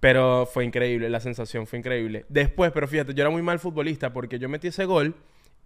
[0.00, 2.24] Pero fue increíble, la sensación fue increíble.
[2.28, 5.16] Después, pero fíjate, yo era muy mal futbolista porque yo metí ese gol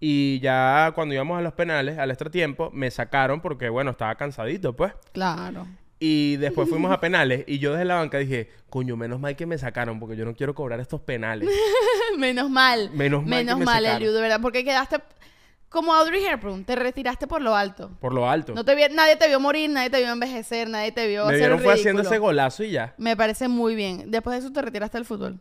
[0.01, 4.15] y ya cuando íbamos a los penales, al extra tiempo, me sacaron porque, bueno, estaba
[4.15, 4.93] cansadito, pues.
[5.13, 5.67] Claro.
[6.05, 9.47] Y después fuimos a penales y yo desde la banca dije, coño, menos mal que
[9.47, 11.49] me sacaron porque yo no quiero cobrar estos penales.
[12.19, 12.91] Menos mal.
[12.93, 14.03] Menos mal que Menos me mal, sacaron.
[14.03, 14.41] Eliu, de verdad.
[14.43, 14.97] Porque quedaste
[15.69, 16.65] como Audrey Hepburn.
[16.65, 17.93] Te retiraste por lo alto.
[18.01, 18.53] Por lo alto.
[18.53, 21.37] No te vi- nadie te vio morir, nadie te vio envejecer, nadie te vio me
[21.37, 22.95] vieron fue haciendo ese golazo y ya.
[22.99, 24.11] Me parece muy bien.
[24.11, 25.39] Después de eso te retiraste del fútbol.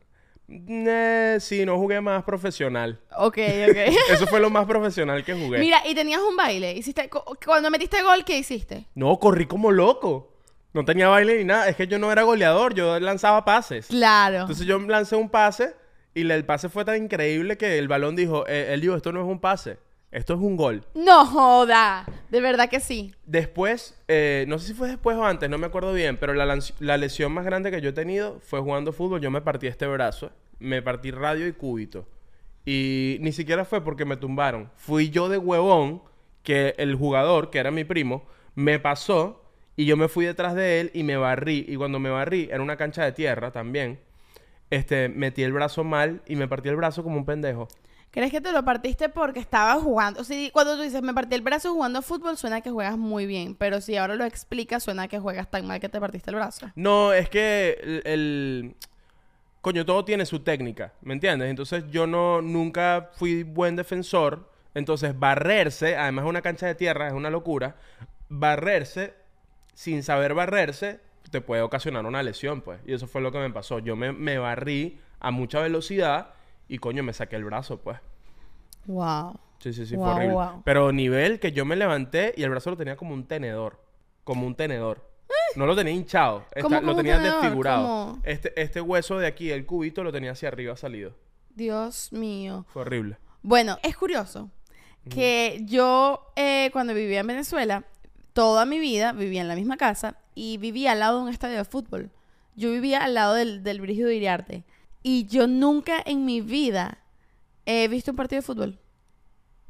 [0.47, 2.99] Eh, sí, no jugué más profesional.
[3.17, 3.37] Ok,
[3.69, 3.77] ok.
[4.11, 5.59] Eso fue lo más profesional que jugué.
[5.59, 6.73] Mira, y tenías un baile.
[6.73, 8.85] Hiciste, cu- cuando metiste gol, ¿qué hiciste?
[8.93, 10.30] No, corrí como loco.
[10.73, 11.67] No tenía baile ni nada.
[11.67, 13.87] Es que yo no era goleador, yo lanzaba pases.
[13.87, 14.41] Claro.
[14.41, 15.75] Entonces yo lancé un pase
[16.13, 19.21] y el pase fue tan increíble que el balón dijo, eh, él dijo, esto no
[19.21, 19.77] es un pase,
[20.11, 20.83] esto es un gol.
[20.93, 22.05] No joda.
[22.29, 23.13] De verdad que sí.
[23.25, 26.57] Después, eh, no sé si fue después o antes, no me acuerdo bien, pero la,
[26.79, 29.21] la lesión más grande que yo he tenido fue jugando fútbol.
[29.21, 32.07] Yo me partí este brazo, me partí radio y cúbito.
[32.65, 34.69] Y ni siquiera fue porque me tumbaron.
[34.75, 36.03] Fui yo de huevón
[36.43, 39.40] que el jugador, que era mi primo, me pasó
[39.81, 41.65] y yo me fui detrás de él y me barrí.
[41.67, 43.99] Y cuando me barrí, era una cancha de tierra también.
[44.69, 47.67] Este, metí el brazo mal y me partí el brazo como un pendejo.
[48.11, 50.21] ¿Crees que te lo partiste porque estabas jugando?
[50.21, 53.25] O sea, cuando tú dices, me partí el brazo jugando fútbol, suena que juegas muy
[53.25, 53.55] bien.
[53.55, 56.69] Pero si ahora lo explicas, suena que juegas tan mal que te partiste el brazo.
[56.75, 58.75] No, es que el, el-
[59.61, 61.49] Coño, todo tiene su técnica, ¿me entiendes?
[61.49, 62.41] Entonces yo no...
[62.41, 64.49] Nunca fui buen defensor.
[64.73, 67.75] Entonces barrerse, además es una cancha de tierra, es una locura.
[68.29, 69.13] Barrerse,
[69.73, 70.99] sin saber barrerse,
[71.29, 72.79] te puede ocasionar una lesión, pues.
[72.85, 73.79] Y eso fue lo que me pasó.
[73.79, 76.33] Yo me, me barrí a mucha velocidad
[76.67, 77.99] y, coño, me saqué el brazo, pues.
[78.85, 79.39] Wow.
[79.59, 80.33] Sí, sí, sí, Wow, fue horrible.
[80.33, 80.61] wow.
[80.65, 83.79] Pero nivel que yo me levanté y el brazo lo tenía como un tenedor.
[84.23, 85.09] Como un tenedor.
[85.55, 86.45] No lo tenía hinchado.
[86.55, 87.41] Está- ¿Cómo lo tenía tenedor?
[87.41, 87.83] desfigurado.
[87.85, 88.19] ¿Cómo?
[88.23, 91.13] Este, este hueso de aquí, el cubito, lo tenía hacia arriba salido.
[91.49, 92.65] Dios mío.
[92.69, 93.17] Fue horrible.
[93.41, 94.49] Bueno, es curioso
[95.09, 97.83] que yo eh, cuando vivía en Venezuela,
[98.33, 101.57] toda mi vida vivía en la misma casa y vivía al lado de un estadio
[101.57, 102.11] de fútbol.
[102.55, 104.63] Yo vivía al lado del, del Brígido Iriarte.
[105.03, 106.99] Y yo nunca en mi vida
[107.65, 108.79] he visto un partido de fútbol.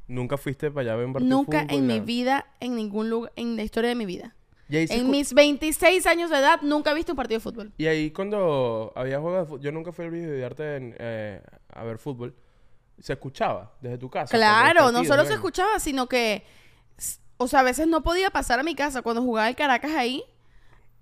[0.08, 2.76] Nunca fuiste para allá a ver un partido de Nunca fútbol, en mi vida, en
[2.76, 4.36] ningún lugar, en la historia de mi vida.
[4.68, 7.44] Y ahí, se En mis 26 años de edad, nunca he visto un partido de
[7.44, 7.72] fútbol.
[7.78, 10.96] y ahí cuando había juegos de fútbol, yo nunca fui al video de arte en,
[10.98, 12.36] eh, a ver fútbol.
[13.00, 14.36] Se escuchaba desde tu casa.
[14.36, 16.44] Claro, no solo se escuchaba, sino que,
[17.42, 20.24] o sea, a veces no podía pasar a mi casa cuando jugaba el Caracas ahí.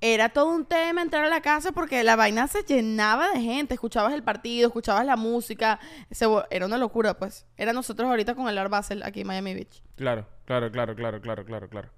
[0.02, 3.74] Era todo un tema entrar a la casa porque la vaina se llenaba de gente.
[3.74, 5.78] Escuchabas el partido, escuchabas la música.
[6.10, 7.46] Se era una locura, pues.
[7.58, 9.84] Era nosotros ahorita con el Art Basel aquí en Miami Beach.
[9.96, 11.90] Claro, claro, claro, claro, claro, claro, claro.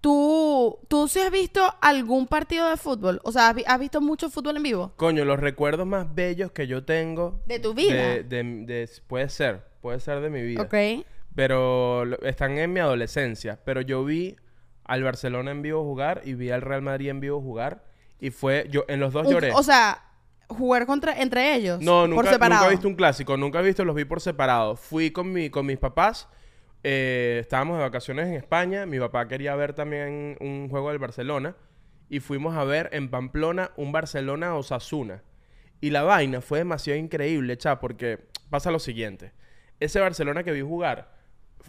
[0.00, 3.20] ¿Tú, ¿Tú sí has visto algún partido de fútbol?
[3.24, 4.92] O sea, ¿has, vi- has visto mucho fútbol en vivo?
[4.96, 7.94] Coño, los recuerdos más bellos que yo tengo ¿De tu vida?
[7.94, 10.62] De, de- de- puede ser, puede ser de mi vida.
[10.62, 11.04] Ok.
[11.34, 13.58] Pero están en mi adolescencia.
[13.64, 14.36] Pero yo vi
[14.84, 17.84] al Barcelona en vivo jugar y vi al Real Madrid en vivo jugar.
[18.20, 19.52] Y fue, yo en los dos Un- lloré.
[19.52, 20.02] o sea,
[20.48, 21.80] jugar contra, entre ellos.
[21.80, 22.60] no, por nunca, separado.
[22.62, 24.76] nunca he visto un clásico, nunca he visto, los vi por separado.
[24.76, 26.28] Fui con, mi, con mis papás,
[26.84, 31.56] eh, estábamos de vacaciones en España, mi papá quería ver también un juego del Barcelona
[32.08, 35.22] y fuimos a ver en Pamplona un Barcelona Osasuna.
[35.80, 39.32] Y la vaina fue demasiado increíble, cha, porque pasa lo siguiente.
[39.80, 41.11] Ese Barcelona que vi jugar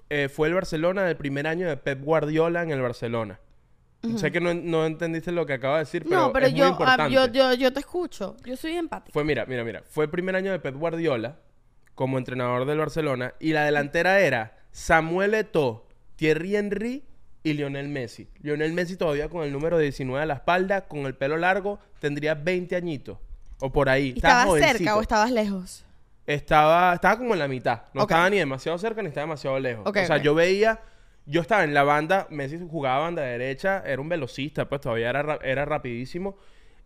[0.09, 3.39] eh, fue el Barcelona del primer año de Pep Guardiola en el Barcelona.
[4.17, 6.59] Sé que no, no entendiste lo que acabo de decir, pero, no, pero es muy
[6.59, 7.13] yo, ah, importante.
[7.13, 8.35] yo, yo, yo te escucho.
[8.43, 9.13] Yo soy empática.
[9.13, 9.81] Fue, mira, mira, mira.
[9.89, 11.37] Fue el primer año de Pep Guardiola
[11.95, 15.87] como entrenador del Barcelona y la delantera era Samuel Eto'o,
[16.17, 17.03] Thierry Henry
[17.43, 18.27] y Lionel Messi.
[18.41, 22.35] Lionel Messi todavía con el número 19 a la espalda, con el pelo largo, tendría
[22.35, 23.19] 20 añitos.
[23.61, 24.07] O por ahí.
[24.07, 25.85] ¿Y Estaba ¿Estabas cerca o estabas lejos?
[26.25, 27.81] Estaba, estaba como en la mitad.
[27.93, 29.83] No estaba ni demasiado cerca ni estaba demasiado lejos.
[29.85, 30.79] O sea, yo veía...
[31.25, 35.21] Yo estaba en la banda, Messi jugaba banda derecha, era un velocista, pues todavía era,
[35.23, 36.37] ra- era rapidísimo.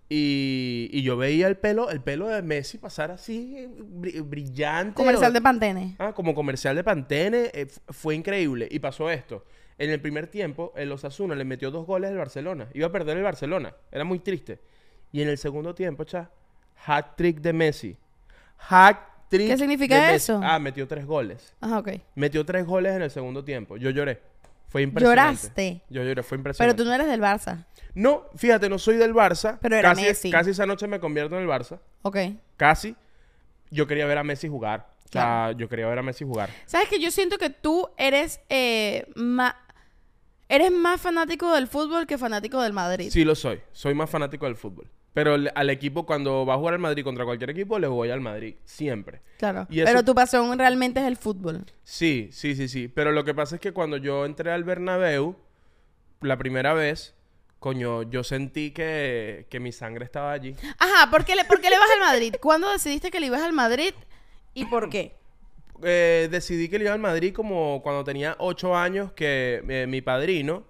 [0.09, 4.93] Y, y yo veía el pelo, el pelo de Messi pasar así, bri- brillante.
[4.93, 5.95] Comercial o- de Pantene.
[5.97, 8.67] Ah, como comercial de Pantene, eh, fue increíble.
[8.69, 9.43] Y pasó esto.
[9.79, 12.67] En el primer tiempo, el Osasuna le metió dos goles al Barcelona.
[12.75, 13.73] Iba a perder el Barcelona.
[13.91, 14.59] Era muy triste.
[15.11, 16.29] Y en el segundo tiempo, cha,
[16.85, 17.97] hat trick de Messi.
[18.69, 19.47] Hat hat-trick.
[19.49, 20.39] ¿Qué significa eso?
[20.43, 21.53] Ah, metió tres goles.
[21.61, 21.89] Ajá, ok.
[22.15, 23.77] Metió tres goles en el segundo tiempo.
[23.77, 24.21] Yo lloré.
[24.69, 25.21] Fue impresionante.
[25.21, 25.81] Lloraste.
[25.89, 26.83] Yo lloré, fue Pero impresionante.
[26.83, 27.65] tú no eres del Barça.
[27.93, 29.57] No, fíjate, no soy del Barça.
[29.61, 30.29] Pero era casi, Messi.
[30.31, 31.79] Casi esa noche me convierto en el Barça.
[32.01, 32.17] Ok.
[32.57, 32.95] Casi.
[33.71, 34.87] Yo quería ver a Messi jugar.
[34.99, 35.51] O sea, Claro.
[35.57, 36.49] yo quería ver a Messi jugar.
[36.65, 39.55] ¿Sabes que Yo siento que tú eres eh, más...
[40.49, 43.09] Eres más fanático del fútbol que fanático del Madrid.
[43.11, 43.59] Sí lo soy.
[43.73, 44.89] Soy más fanático del fútbol.
[45.17, 48.21] Pero al equipo, cuando va a jugar el Madrid contra cualquier equipo, le voy al
[48.21, 48.53] Madrid.
[48.65, 49.21] Siempre.
[49.39, 49.65] Claro.
[49.67, 51.65] Y eso- Pero tu pasión realmente es el fútbol.
[51.83, 52.87] Sí, sí, sí, sí.
[52.87, 55.35] Pero lo que pasa es que cuando yo entré al Bernabéu,
[56.21, 57.15] la primera vez,
[57.57, 60.55] coño, yo sentí que, que mi sangre estaba allí.
[60.77, 62.35] Ajá, ¿por qué, le, ¿por qué le vas al Madrid?
[62.39, 63.95] ¿Cuándo decidiste que le ibas al Madrid
[64.53, 65.15] y por qué?
[65.83, 70.01] Eh, decidí que le iba al Madrid como cuando tenía ocho años que eh, mi
[70.01, 70.63] padrino,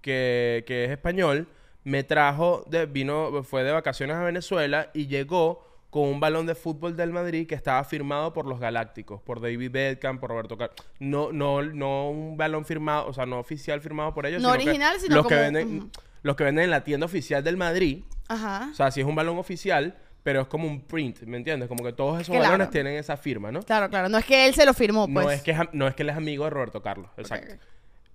[0.00, 1.46] que, que es español,
[1.84, 6.54] me trajo, de, vino, fue de vacaciones a Venezuela y llegó con un balón de
[6.54, 10.76] fútbol del Madrid que estaba firmado por los Galácticos, por David Beckham, por Roberto Carlos.
[11.00, 14.40] No, no, no un balón firmado, o sea, no oficial firmado por ellos.
[14.40, 15.90] No sino que original, sino los que venden,
[16.22, 18.04] los que venden en la tienda oficial del Madrid.
[18.28, 18.68] Ajá.
[18.70, 21.68] O sea, sí es un balón oficial, pero es como un print, ¿me entiendes?
[21.68, 22.52] Como que todos esos Claro.
[22.52, 23.62] balones tienen esa firma, ¿no?
[23.62, 24.08] Claro, claro.
[24.08, 25.26] No es que él se lo firmó, pues.
[25.26, 27.54] No es, que es, no es que él es amigo de Roberto Carlos, exacto.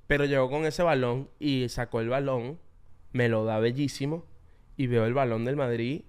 [0.08, 2.58] Pero llegó con ese balón y sacó el balón,
[3.16, 4.26] me lo da bellísimo
[4.76, 6.02] y veo el balón del Madrid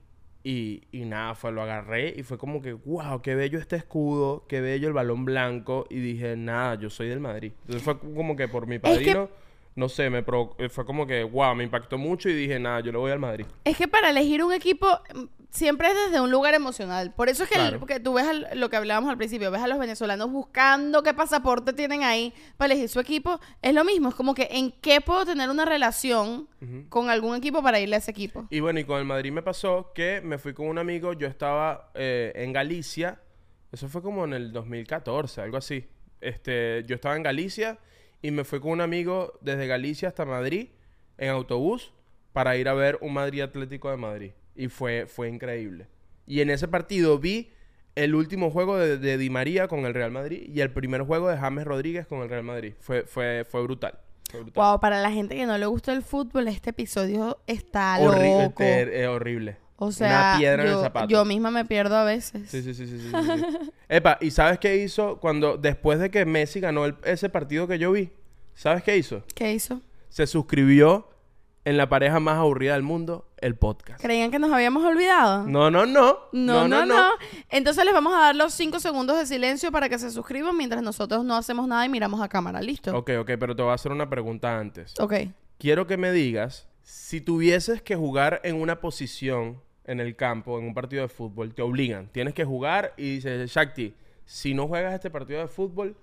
[0.43, 4.45] y, y nada, fue, lo agarré y fue como que, wow, qué bello este escudo,
[4.49, 7.53] qué bello el balón blanco y dije, nada, yo soy del Madrid.
[7.63, 9.29] Entonces fue como que por mi que- padrino,
[9.77, 12.81] no sé, me provo- eh, fue como que, wow, me impactó mucho y dije, nada,
[12.81, 13.47] yo le voy al Madrid.
[13.65, 17.13] Es que para elegir un equipo mm, siempre es desde un lugar emocional.
[17.15, 17.79] Por eso es que, el- Claro.
[17.79, 21.13] porque tú ves al- lo que hablábamos al principio, ves a los venezolanos buscando qué
[21.15, 23.39] pasaporte tienen ahí para elegir su equipo.
[23.61, 26.49] Es lo mismo, es como que en qué puedo tener una relación
[26.89, 28.47] con algún equipo para irle a ese equipo.
[28.51, 31.27] Y bueno, y con el Madrid me pasó que me fui con un amigo, yo
[31.29, 33.21] estaba eh, en Galicia,
[33.73, 35.87] eso fue como en el 2014, algo así.
[36.21, 37.79] Este, yo estaba en Galicia
[38.23, 40.69] y me fui con un amigo desde Galicia hasta Madrid
[41.19, 41.93] en autobús
[42.33, 44.33] para ir a ver un Madrid Atlético de Madrid.
[44.55, 45.87] Y fue, fue increíble.
[46.27, 47.51] Y en ese partido vi
[47.95, 51.29] el último juego de, de Di María con el Real Madrid y el primer juego
[51.29, 52.75] de James Rodríguez con el Real Madrid.
[52.81, 53.99] Fue, fue, fue brutal.
[54.31, 54.63] Fue brutal.
[54.71, 58.55] Wow, para la gente que no le gusta el fútbol, este episodio está loco.
[58.59, 59.57] ter- eh, horrible.
[59.79, 61.09] O sea, Una piedra en el yo, zapato.
[61.09, 62.49] yo misma me pierdo a veces.
[62.49, 63.13] Sí, sí, sí, sí, sí.
[63.89, 67.79] Epa, ¿y sabes qué hizo cuando, después de que Messi ganó el- ese partido que
[67.79, 68.11] yo vi?
[68.55, 69.23] ¿Sabes qué hizo?
[69.35, 69.83] ¿Qué hizo?
[70.09, 71.11] Se suscribió
[71.67, 74.01] en la pareja más aburrida del mundo, el podcast.
[74.01, 75.47] ¿Creían que nos habíamos olvidado?
[75.47, 76.21] No, no, no.
[76.33, 77.11] No, no, no,
[77.51, 80.81] Entonces les vamos a dar los cinco segundos de silencio para que se suscriban mientras
[80.83, 82.63] nosotros no hacemos nada y miramos a cámara.
[82.63, 82.97] ¿Listo?
[82.97, 84.95] Ok, ok, pero te voy a hacer una pregunta antes.
[85.01, 85.15] Ok.
[85.59, 90.67] Quiero que me digas, si tuvieses que jugar en una posición en el campo, en
[90.67, 94.95] un partido de fútbol, te obligan, tienes que jugar y dices, Shakti, si no juegas
[94.95, 95.97] este partido de fútbol,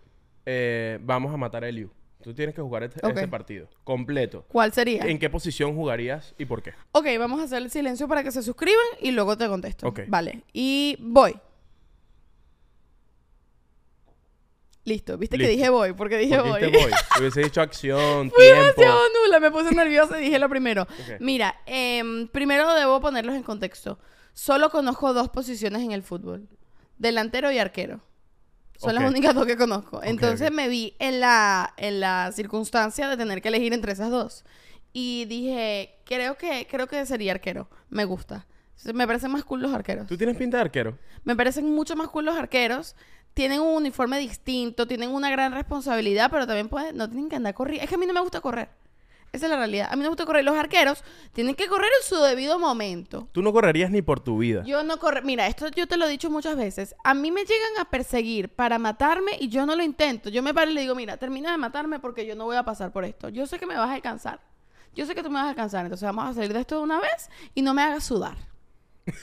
[0.45, 1.89] eh, vamos a matar a Eliu.
[2.21, 4.45] Tú tienes que jugar este, ese partido completo.
[4.47, 5.03] ¿Cuál sería?
[5.03, 6.71] ¿En qué posición jugarías y por qué?
[6.93, 9.85] Ok, vamos a hacer el silencio para que se suscriban y luego te contesto.
[9.85, 10.01] Ok.
[10.07, 10.43] Vale.
[10.53, 11.35] Y voy.
[14.85, 15.17] Listo.
[15.17, 15.93] ¿Viste que dije voy?
[15.93, 16.61] Porque dije voy.
[16.61, 16.91] dijiste voy.
[17.19, 18.61] Hubiese dicho acción, Fui tiempo.
[18.61, 20.87] demasiado nula, me puse nerviosa y dije lo primero.
[21.19, 23.99] Mira, em, primero debo ponerlos en contexto.
[24.33, 26.47] Solo conozco dos posiciones en el fútbol.
[26.97, 28.01] Delantero y arquero.
[28.77, 30.01] Son las únicas dos que conozco.
[30.03, 34.43] Entonces me vi en la, en la circunstancia de tener que elegir entre esas dos.
[34.91, 37.69] Y dije, creo que, creo que sería arquero.
[37.89, 38.45] Me gusta.
[38.93, 40.07] Me parecen más cool los arqueros.
[40.07, 40.97] ¿Tú tienes pinta de arquero?
[41.23, 42.95] Me parecen mucho más cool los arqueros.
[43.33, 47.53] Tienen un uniforme distinto, tienen una gran responsabilidad, pero también pueden, no tienen que andar
[47.53, 47.83] corriendo.
[47.83, 48.69] Es que a mí no me gusta correr.
[49.33, 49.87] Esa es la realidad.
[49.89, 50.45] A mí no me gusta correr.
[50.45, 53.27] Los arqueros tienen que correr en su debido momento.
[53.31, 54.63] Tú no correrías ni por tu vida.
[54.63, 55.23] Yo no corro.
[55.23, 56.95] Mira, esto yo te lo he dicho muchas veces.
[57.03, 60.29] A mí me llegan a perseguir para matarme y yo no lo intento.
[60.29, 62.63] Yo me paro y le digo, mira, termina de matarme porque yo no voy a
[62.63, 63.29] pasar por esto.
[63.29, 64.39] Yo sé que me vas a alcanzar.
[64.93, 65.83] Yo sé que tú me vas a alcanzar.
[65.83, 68.52] Entonces vamos a salir de esto de una vez y no me hagas sudar.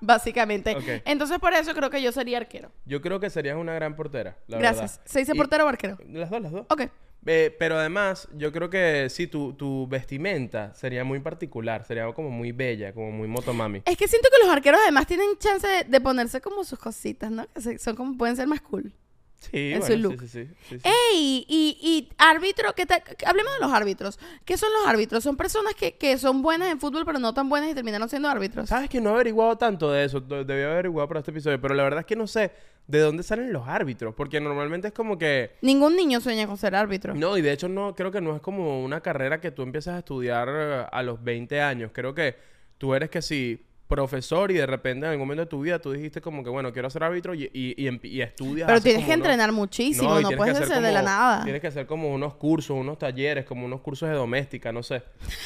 [0.00, 0.76] Básicamente.
[1.04, 2.70] Entonces por eso creo que yo sería arquero.
[2.86, 4.98] Yo creo que serías una gran portera, la Gracias.
[4.98, 5.10] verdad.
[5.10, 5.98] ¿Se dice Y- portero o arquero?
[6.08, 6.66] Las dos, las dos.
[6.70, 6.82] Ok.
[7.26, 12.30] Eh, pero además, yo creo que sí, tu, tu vestimenta sería muy particular, sería como
[12.30, 13.82] muy bella, como muy motomami.
[13.84, 17.30] Es que siento que los arqueros además tienen chance de, de ponerse como sus cositas,
[17.30, 17.46] ¿no?
[17.52, 18.92] Que se- son como, pueden ser más cool.
[19.40, 20.20] Sí, en su bueno, look.
[20.22, 20.76] sí, sí, sí.
[20.82, 21.46] ¡Ey!
[21.48, 23.02] Y, y árbitro, ¿qué tal?
[23.24, 24.18] Hablemos de los árbitros.
[24.44, 25.22] ¿Qué son los árbitros?
[25.22, 28.28] Son personas que, que son buenas en fútbol, pero no tan buenas y terminaron siendo
[28.28, 28.68] árbitros.
[28.68, 31.60] Sabes que no he averiguado tanto de eso, de- debí haber averiguado para este episodio,
[31.60, 32.50] pero la verdad es que no sé
[32.88, 35.52] de dónde salen los árbitros, porque normalmente es como que...
[35.62, 37.14] Ningún niño sueña con ser árbitro.
[37.14, 39.94] No, y de hecho no, creo que no es como una carrera que tú empiezas
[39.94, 42.34] a estudiar eh, a los 20 años, creo que
[42.76, 45.92] tú eres que sí profesor y de repente en algún momento de tu vida tú
[45.92, 48.66] dijiste como que, bueno, quiero ser árbitro y, y, y, empi- y estudias.
[48.66, 51.42] Pero tienes que unos- entrenar muchísimo, no, tienes puedes hacer de la nada.
[51.44, 55.02] Tienes que hacer como unos cursos, unos talleres, como unos cursos de doméstica, no sé.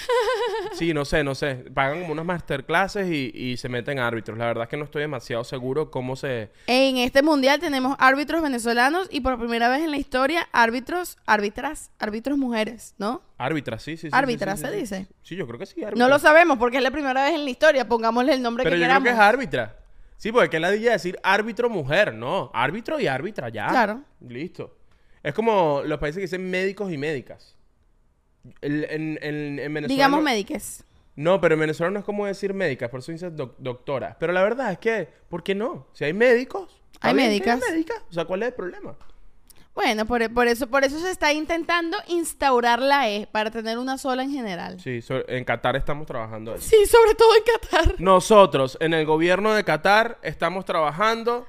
[0.74, 1.57] Sí, no sé, no sé.
[1.74, 4.38] Pagan como unas masterclasses y, y se meten árbitros.
[4.38, 6.51] La verdad es que no estoy demasiado seguro cómo se...
[6.66, 11.90] En este mundial tenemos árbitros venezolanos y por primera vez en la historia árbitros, árbitras,
[11.99, 13.22] árbitros mujeres, ¿no?
[13.45, 14.16] Árbitras, sí, sí, sí,
[14.57, 15.07] sí, se dice.
[15.22, 16.09] Sí, yo creo que sí, No árbitras.
[16.11, 17.88] lo sabemos porque es la primera vez en la historia.
[17.88, 19.03] Pongámosle el nombre Pero que yo queramos.
[19.03, 19.76] creo que es árbitra.
[20.16, 22.51] Sí, porque que la dilla decir árbitro mujer, no.
[22.55, 23.66] Árbitro y árbitra, ya.
[23.68, 24.03] Claro.
[24.20, 24.76] Listo.
[25.22, 27.57] Es como los países que dicen médicos y médicas.
[28.61, 29.86] El- en, en- en Venezuela.
[29.88, 30.84] Digamos no- médiques.
[31.14, 34.16] No, pero en Venezuela no es como decir médicas, por eso dices doc- doctora.
[34.18, 35.86] Pero la verdad es que, ¿por qué no?
[35.93, 36.80] Si hay médicos.
[37.01, 37.61] Hay médicas.
[37.62, 38.03] haya médicas.
[38.09, 38.97] O sea, ¿cuál es el problema?
[39.74, 43.96] Bueno, por, por eso, por eso se está intentando instaurar la E para tener una
[43.96, 44.78] sola en general.
[44.80, 46.68] Sí, so- en Qatar estamos trabajando eso.
[46.68, 47.94] Sí, sobre todo en Qatar.
[47.98, 51.46] Nosotros, en el gobierno de Qatar, estamos trabajando.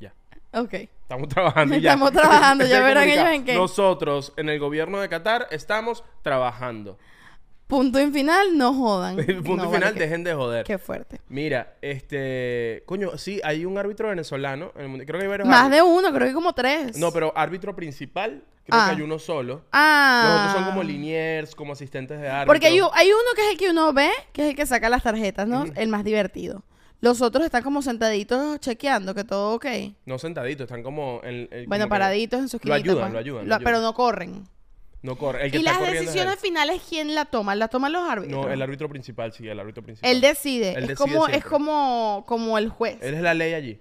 [0.00, 0.12] Ya.
[0.52, 0.74] Ok.
[0.74, 1.92] Estamos trabajando ya.
[1.92, 3.54] Estamos trabajando, ya verán ellos en qué.
[3.54, 6.98] Nosotros, en el gobierno de Qatar, estamos trabajando.
[7.70, 9.16] Punto y final, no jodan.
[9.44, 10.66] Punto No, final, vale, dejen de joder.
[10.66, 11.20] Qué fuerte.
[11.28, 12.82] Mira, este...
[12.86, 14.72] Coño, sí, hay un árbitro venezolano.
[14.76, 15.86] en el mundo- Creo que hay varios Más árbitros.
[15.88, 16.98] de uno, creo que como tres.
[16.98, 18.90] No, pero árbitro principal, creo Ah.
[18.90, 19.62] que hay uno solo.
[19.72, 20.24] Ah.
[20.26, 22.46] Los otros son como liniers, como asistentes de árbitro.
[22.52, 24.88] Porque hay, hay uno que es el que uno ve, que es el que saca
[24.88, 25.64] las tarjetas, ¿no?
[25.76, 26.62] El más divertido.
[27.02, 29.64] Los otros están como sentaditos chequeando que todo ok.
[30.04, 31.20] No sentaditos, están como...
[31.24, 33.12] En, en- Bueno, como paraditos en sus Lo ayudan, pues.
[33.14, 33.64] lo ayudan, lo Lo- ayudan.
[33.64, 34.44] Pero no corren.
[35.02, 35.46] No corre.
[35.46, 37.54] El que ¿Y está las corriendo decisiones finales quién la toma?
[37.54, 38.46] ¿La toman los árbitros?
[38.46, 40.10] No, el árbitro principal, sí, el árbitro principal.
[40.10, 40.72] Él decide.
[40.72, 42.98] Él es, decide como, es como, como el juez.
[43.00, 43.80] Él es la ley allí.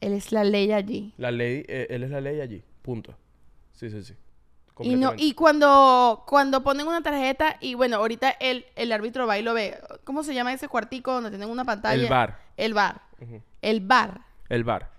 [0.00, 1.14] Él es la ley allí.
[1.16, 2.62] La ley, eh, él es la ley allí.
[2.82, 3.16] Punto.
[3.72, 4.14] Sí, sí, sí.
[4.80, 9.38] Y, no, y cuando, cuando ponen una tarjeta, y bueno, ahorita el, el árbitro va
[9.38, 9.78] y lo ve.
[10.04, 12.02] ¿Cómo se llama ese cuartico donde tienen una pantalla?
[12.02, 12.38] El bar.
[12.56, 13.02] El bar.
[13.60, 14.20] El bar.
[14.48, 14.90] El bar.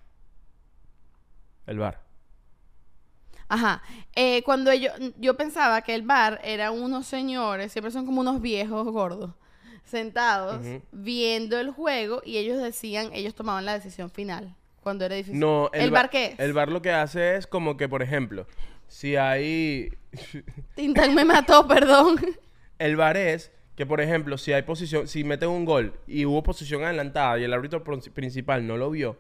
[1.66, 2.03] El bar.
[3.50, 3.82] Ajá.
[4.16, 8.41] Eh, cuando ellos, yo pensaba que el bar eran unos señores, siempre son como unos
[8.41, 9.32] viejos gordos,
[9.86, 15.39] sentados, viendo el juego y ellos decían, ellos tomaban la decisión final cuando era difícil.
[15.39, 16.39] No, ¿El, ba- bar qué es?
[16.39, 18.48] El bar lo que hace es como que, por ejemplo,
[18.88, 19.89] si hay...
[20.76, 22.18] Tintán me mató, perdón.
[22.80, 25.08] el bar es que, por ejemplo, si hay posición...
[25.08, 28.89] Si meten un gol y hubo posición adelantada y el árbitro prin- principal no lo
[28.91, 29.18] vio,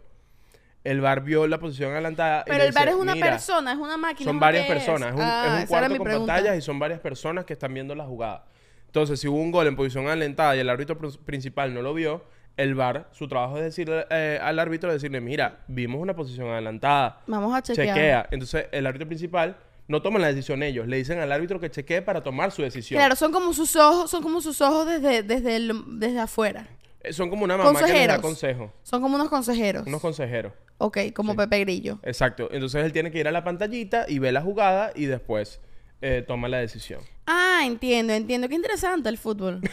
[0.83, 3.71] el bar vio la posición adelantada y Pero el bar dice, es una "Mira, persona,
[3.71, 4.27] es una máquina.
[4.29, 5.09] Son ¿es varias personas.
[5.09, 6.33] Es un, Ah, es un cuarto con pregunta.
[6.33, 8.45] pantallas y son varias personas que están viendo la jugada.
[8.87, 11.93] Entonces, si hubo un gol en posición adelantada y el árbitro pr- principal no lo
[11.93, 12.25] vio,
[12.57, 17.21] el VAR, su trabajo es decirle eh, al árbitro, decirle, mira, vimos una posición adelantada.
[17.25, 17.87] Vamos a chequear.
[17.95, 18.27] Chequea.
[18.31, 19.57] Entonces, el árbitro principal
[19.87, 20.87] no toma la decisión ellos.
[20.87, 22.99] Le dicen al árbitro que chequee para tomar su decisión.
[22.99, 26.67] Claro, son como sus ojos, son como sus ojos desde, desde, el- desde afuera.
[27.03, 28.21] Eh, Son como una mamá que les da Consejeros.
[28.21, 28.73] consejo.
[28.83, 29.85] Son como unos consejeros.
[29.87, 30.53] Unos consejeros.
[30.77, 31.99] Ok, como Pepe Grillo.
[32.03, 32.49] Exacto.
[32.51, 35.59] Entonces, él tiene que ir a la pantallita y ve la jugada y después
[36.01, 37.01] eh, toma la decisión.
[37.27, 38.49] Ah, entiendo, entiendo.
[38.49, 39.61] Qué interesante el fútbol.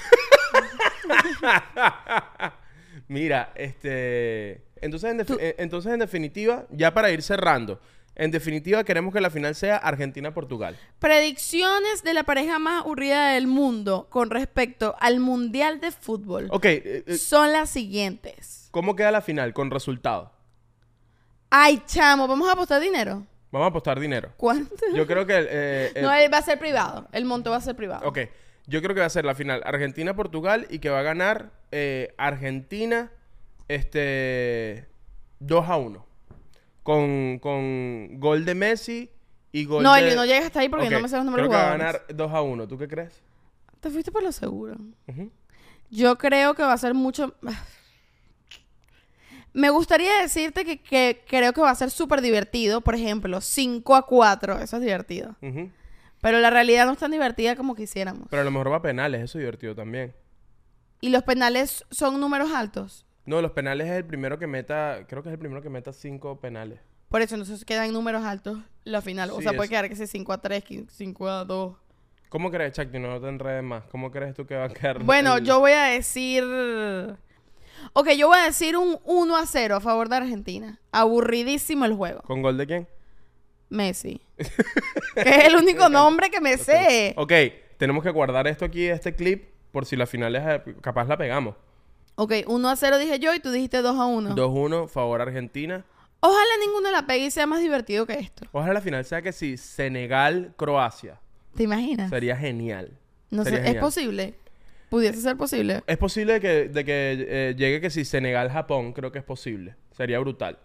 [3.08, 4.62] Mira, este.
[4.80, 7.80] Entonces en, eh, entonces, en definitiva, ya para ir cerrando,
[8.16, 10.76] en definitiva, queremos que la final sea Argentina-Portugal.
[10.98, 16.64] Predicciones de la pareja más aburrida del mundo con respecto al Mundial de Fútbol Ok,
[16.66, 18.68] eh, eh, son las siguientes.
[18.72, 20.32] ¿cómo queda la final con resultado?
[21.50, 23.26] Ay, chamo, ¿vamos a apostar dinero?
[23.50, 24.32] Vamos a apostar dinero.
[24.36, 24.76] ¿Cuánto?
[24.94, 25.46] Yo creo que.
[25.50, 27.08] eh, no, él va a ser privado.
[27.12, 28.06] El monto va a ser privado.
[28.06, 28.18] Ok,
[28.66, 31.50] yo creo que va a ser la final Argentina-Portugal y que va a ganar
[32.16, 33.10] Argentina
[33.66, 34.86] este
[35.40, 36.09] 2 a 1.
[36.90, 39.08] Con, con gol de Messi
[39.52, 40.00] y gol No, de...
[40.00, 41.72] Elio, no llegas hasta ahí porque Ok, no me sé los números Creo que va
[41.72, 42.66] a ganar 2 a 1.
[42.66, 43.22] ¿Tú qué crees?
[43.78, 44.74] Te fuiste por lo seguro.
[45.06, 45.30] Ujú.
[45.88, 47.36] Yo creo que va a ser mucho...
[49.52, 52.80] Me gustaría decirte que, que creo que va a ser súper divertido.
[52.80, 54.58] Por ejemplo, 5 a 4.
[54.58, 55.36] Eso es divertido.
[55.42, 55.70] Ujú.
[56.20, 58.26] Pero la realidad no es tan divertida como quisiéramos.
[58.30, 60.12] Pero a lo mejor va a penales, eso es divertido también.
[61.00, 63.06] Y los penales son números altos.
[63.30, 65.92] No, los penales es el primero que meta, creo que es el primero que meta
[65.92, 66.80] cinco penales.
[67.08, 69.30] Por eso entonces quedan números altos la final.
[69.30, 71.76] o Sí, sea, puede es- quedar que sea 5 a 3, 5 a 2.
[72.28, 72.88] ¿Cómo crees, Chuck?
[72.92, 73.84] No te enredes más.
[73.84, 75.04] ¿Cómo crees tú que va a quedar?
[75.04, 76.42] Bueno, el- yo voy a decir...
[77.92, 80.80] Ok, yo voy a decir un 1 a 0 a favor de Argentina.
[80.90, 82.22] Aburridísimo el juego.
[82.22, 82.88] ¿Con gol de quién?
[83.68, 84.20] Messi.
[85.14, 87.14] que es el único nombre que me sé.
[87.16, 87.32] Ok,
[87.78, 91.54] tenemos que guardar esto aquí, este clip, por si la final es, capaz la pegamos.
[92.16, 94.34] Ok, 1 a 0 dije yo y tú dijiste 2 a 1.
[94.36, 95.84] 2-1, favor Argentina.
[96.20, 98.46] Ojalá ninguno la pegue y sea más divertido que esto.
[98.52, 101.18] Ojalá la final sea que sí, Senegal-Croacia.
[101.54, 102.10] ¿Te imaginas?
[102.10, 102.98] Sería genial.
[103.30, 104.34] no sé, es posible.
[104.90, 105.82] Pudiese ser posible.
[105.86, 109.76] Es posible de que, de que eh, llegue que si Senegal-Japón, creo que es posible.
[109.96, 110.58] Sería brutal.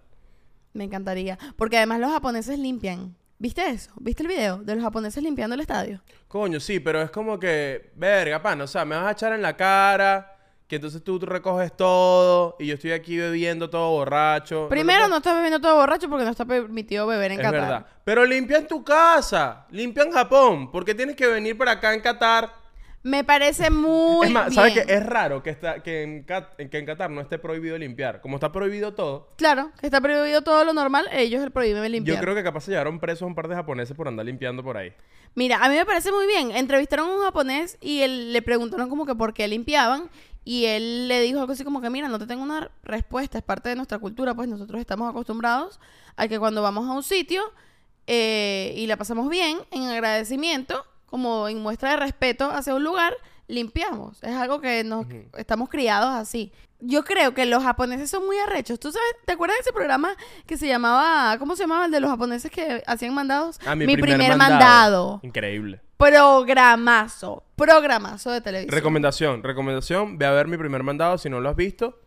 [0.73, 1.37] Me encantaría.
[1.55, 3.15] Porque además los japoneses limpian.
[3.37, 3.91] ¿Viste eso?
[3.99, 6.01] ¿Viste el video de los japoneses limpiando el estadio?
[6.27, 9.41] Coño, sí, pero es como que, verga, pan, o sea, me vas a echar en
[9.41, 10.34] la cara,
[10.67, 14.67] que entonces tú, tú recoges todo y yo estoy aquí bebiendo todo borracho.
[14.69, 17.61] Primero te no estás bebiendo todo borracho porque no está permitido beber en Es Qatar.
[17.61, 17.85] verdad.
[18.03, 22.01] Pero limpia en tu casa, limpia en Japón, porque tienes que venir para acá en
[22.01, 22.51] Qatar.
[23.03, 24.85] Me parece muy es más, ¿sabes qué?
[24.91, 28.19] Es raro que, está, que, en Cat- que en Qatar no esté prohibido limpiar.
[28.19, 32.17] Como está prohibido todo, Claro, que está prohibido todo lo normal, ellos prohíben limpiar.
[32.17, 34.63] yo creo que capaz se llevaron presos a un par de japoneses por andar limpiando
[34.63, 34.91] por ahí.
[35.35, 36.49] Mira, a mí me parece muy bien.
[36.49, 40.09] Entrevistaron a un japonés y él, le preguntaron como que por qué limpiaban.
[40.45, 43.43] Y él le dijo algo así como que, mira, no te tengo una respuesta, es
[43.43, 45.79] parte de nuestra cultura, pues nosotros estamos acostumbrados
[46.15, 47.41] a que cuando vamos a un sitio
[48.05, 53.15] eh, y la pasamos bien, en agradecimiento, como en muestra de respeto hacia un lugar,
[53.47, 54.21] limpiamos.
[54.23, 56.51] Es algo que nos estamos criados así.
[56.79, 58.79] Yo creo que los japoneses son muy arrechos.
[58.79, 59.15] ¿Tú sabes?
[59.25, 60.15] ¿Te acuerdas de ese programa
[60.45, 63.59] que se llamaba, ¿cómo se llamaba el de los japoneses que hacían mandados?
[63.65, 63.75] Ah,
[64.37, 65.19] mandado.
[65.23, 65.81] Increíble.
[65.97, 67.43] Programazo.
[67.55, 68.73] Programazo de televisión.
[68.75, 71.99] Recomendación, recomendación, ve a ver mi primer mandado si no lo has visto.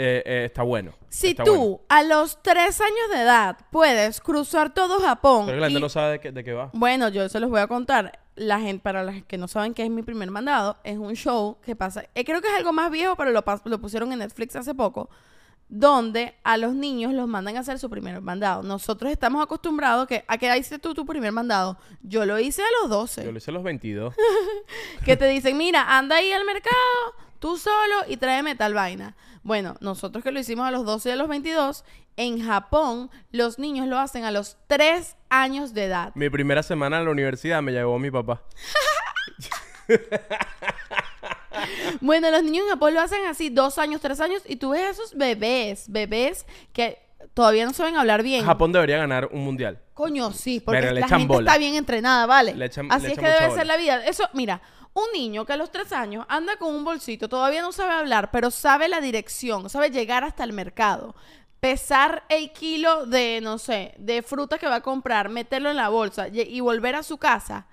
[0.00, 0.92] Eh, eh, está bueno.
[1.08, 1.80] si está tú bueno.
[1.88, 5.46] a los tres años de edad puedes cruzar todo Japón.
[5.46, 6.70] Pero la gente y- no sabe de qué, de qué va.
[6.72, 8.20] Bueno, yo se los voy a contar.
[8.36, 11.58] La gente, para las que no saben qué es mi primer mandado, es un show
[11.62, 12.04] que pasa.
[12.14, 15.10] eh, creo que es algo más viejo, pero lo, lo pusieron en Netflix hace poco.
[15.68, 18.62] Donde a los niños los mandan a hacer su primer mandado.
[18.62, 21.76] Nosotros estamos acostumbrados que, a que hiciste tú tu primer mandado.
[22.02, 23.24] Yo lo hice a los 12.
[23.24, 24.14] Yo lo hice a los 22.
[25.04, 26.76] que te dicen, mira, anda ahí al mercado,
[27.38, 29.14] tú solo y tráeme tal vaina.
[29.42, 31.84] Bueno, nosotros que lo hicimos a los 12 y a los 22,
[32.16, 36.12] en Japón los niños lo hacen a los 3 años de edad.
[36.14, 38.42] mi primera semana en la universidad me llevó mi papá.
[42.00, 44.82] Bueno, los niños en Japón lo hacen así, dos años, tres años, y tú ves
[44.82, 46.98] a esos bebés, bebés que
[47.34, 48.44] todavía no saben hablar bien.
[48.44, 49.80] Japón debería ganar un mundial.
[49.94, 51.50] Coño, sí, porque le la gente bola.
[51.50, 52.54] está bien entrenada, ¿vale?
[52.54, 54.04] Le echan- Así le es que debe ser la vida.
[54.06, 54.60] Eso, mira,
[54.94, 58.30] un niño que a los tres años anda con un bolsito, todavía no sabe hablar,
[58.30, 61.14] pero sabe la dirección, sabe llegar hasta el mercado,
[61.60, 65.88] pesar el kilo de, no sé, de fruta que va a comprar, meterlo en la
[65.88, 67.66] bolsa y, y volver a su casa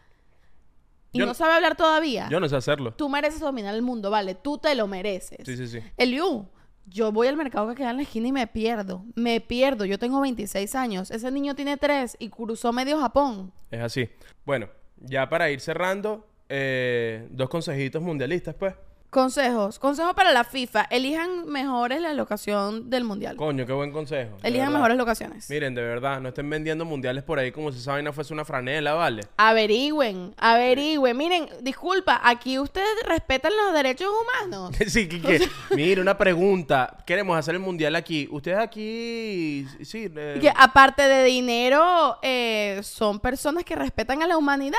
[1.16, 2.28] y Yo- no sabe hablar todavía.
[2.30, 2.94] Yo no sé hacerlo.
[2.94, 4.36] Tú mereces dominar el mundo, ¿vale?
[4.36, 5.40] Tú te lo mereces.
[5.46, 5.80] Sí, sí, sí.
[5.98, 6.46] Eliu,
[6.88, 9.04] yo voy al mercado que queda en la esquina y me pierdo.
[9.16, 9.86] Me pierdo.
[9.86, 11.10] Yo tengo 26 años.
[11.12, 13.52] Ese niño tiene 3 y cruzó medio Japón.
[13.72, 14.10] Es así.
[14.46, 14.68] Bueno,
[15.00, 18.76] ya para ir cerrando, eh, dos consejitos mundialistas, pues.
[19.16, 19.80] Consejos.
[19.80, 20.88] Consejos para la FIFA.
[20.90, 23.38] Elijan mejores la locación del mundial.
[23.38, 24.36] Coño, qué buen consejo.
[24.42, 24.74] de Elijan verdad.
[24.80, 25.50] mejores locaciones.
[25.50, 28.44] Miren, de verdad, no estén vendiendo mundiales por ahí como si esa vaina fuese una
[28.44, 29.22] franela, ¿vale?
[29.38, 31.16] Averigüen, averigüen.
[31.16, 34.76] Miren, disculpa, aquí ustedes respetan los derechos humanos.
[34.88, 36.98] sí, que, que- mire, una pregunta.
[37.06, 38.28] Queremos hacer el mundial aquí.
[38.30, 44.36] Ustedes aquí, sí, eh, que aparte de dinero, eh, son personas que respetan a la
[44.38, 44.78] humanidad.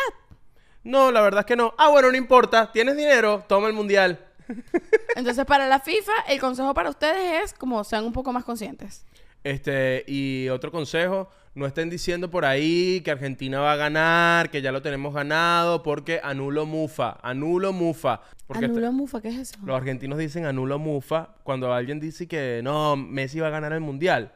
[0.85, 1.73] no, la verdad es que no.
[1.79, 2.71] Ah, bueno, no importa.
[2.71, 4.25] Tienes dinero, toma el mundial.
[5.17, 9.05] Entonces, para la FIFA, el consejo para ustedes es como sean un poco más conscientes.
[9.45, 14.61] Este, y otro consejo, no estén diciendo por ahí que Argentina va a ganar, que
[14.61, 18.21] ya lo tenemos ganado, porque anulo mufa, anulo mufa.
[18.47, 19.57] Porque Anulo este- mufa, ¿qué es eso?
[19.65, 23.81] los argentinos dicen anulo mufa cuando alguien dice que no, Messi va a ganar el
[23.81, 24.33] mundial.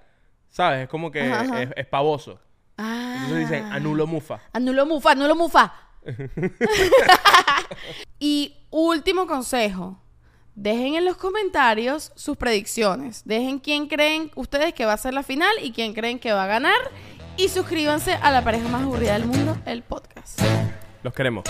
[0.48, 0.82] ¿Sabes?
[0.84, 1.62] Es como que Ajá, ajá.
[1.62, 2.40] Es, es pavoso.
[2.78, 3.22] Ah.
[3.24, 4.40] Entonces dicen anulo mufa.
[4.52, 5.72] Anulo mufa, anulo mufa.
[8.18, 10.00] y último consejo.
[10.54, 13.22] Dejen en los comentarios sus predicciones.
[13.24, 16.44] Dejen quién creen ustedes que va a ser la final y quién creen que va
[16.44, 16.78] a ganar.
[17.36, 20.40] Y suscríbanse a la pareja más aburrida del mundo, el podcast.
[21.02, 21.44] Los queremos.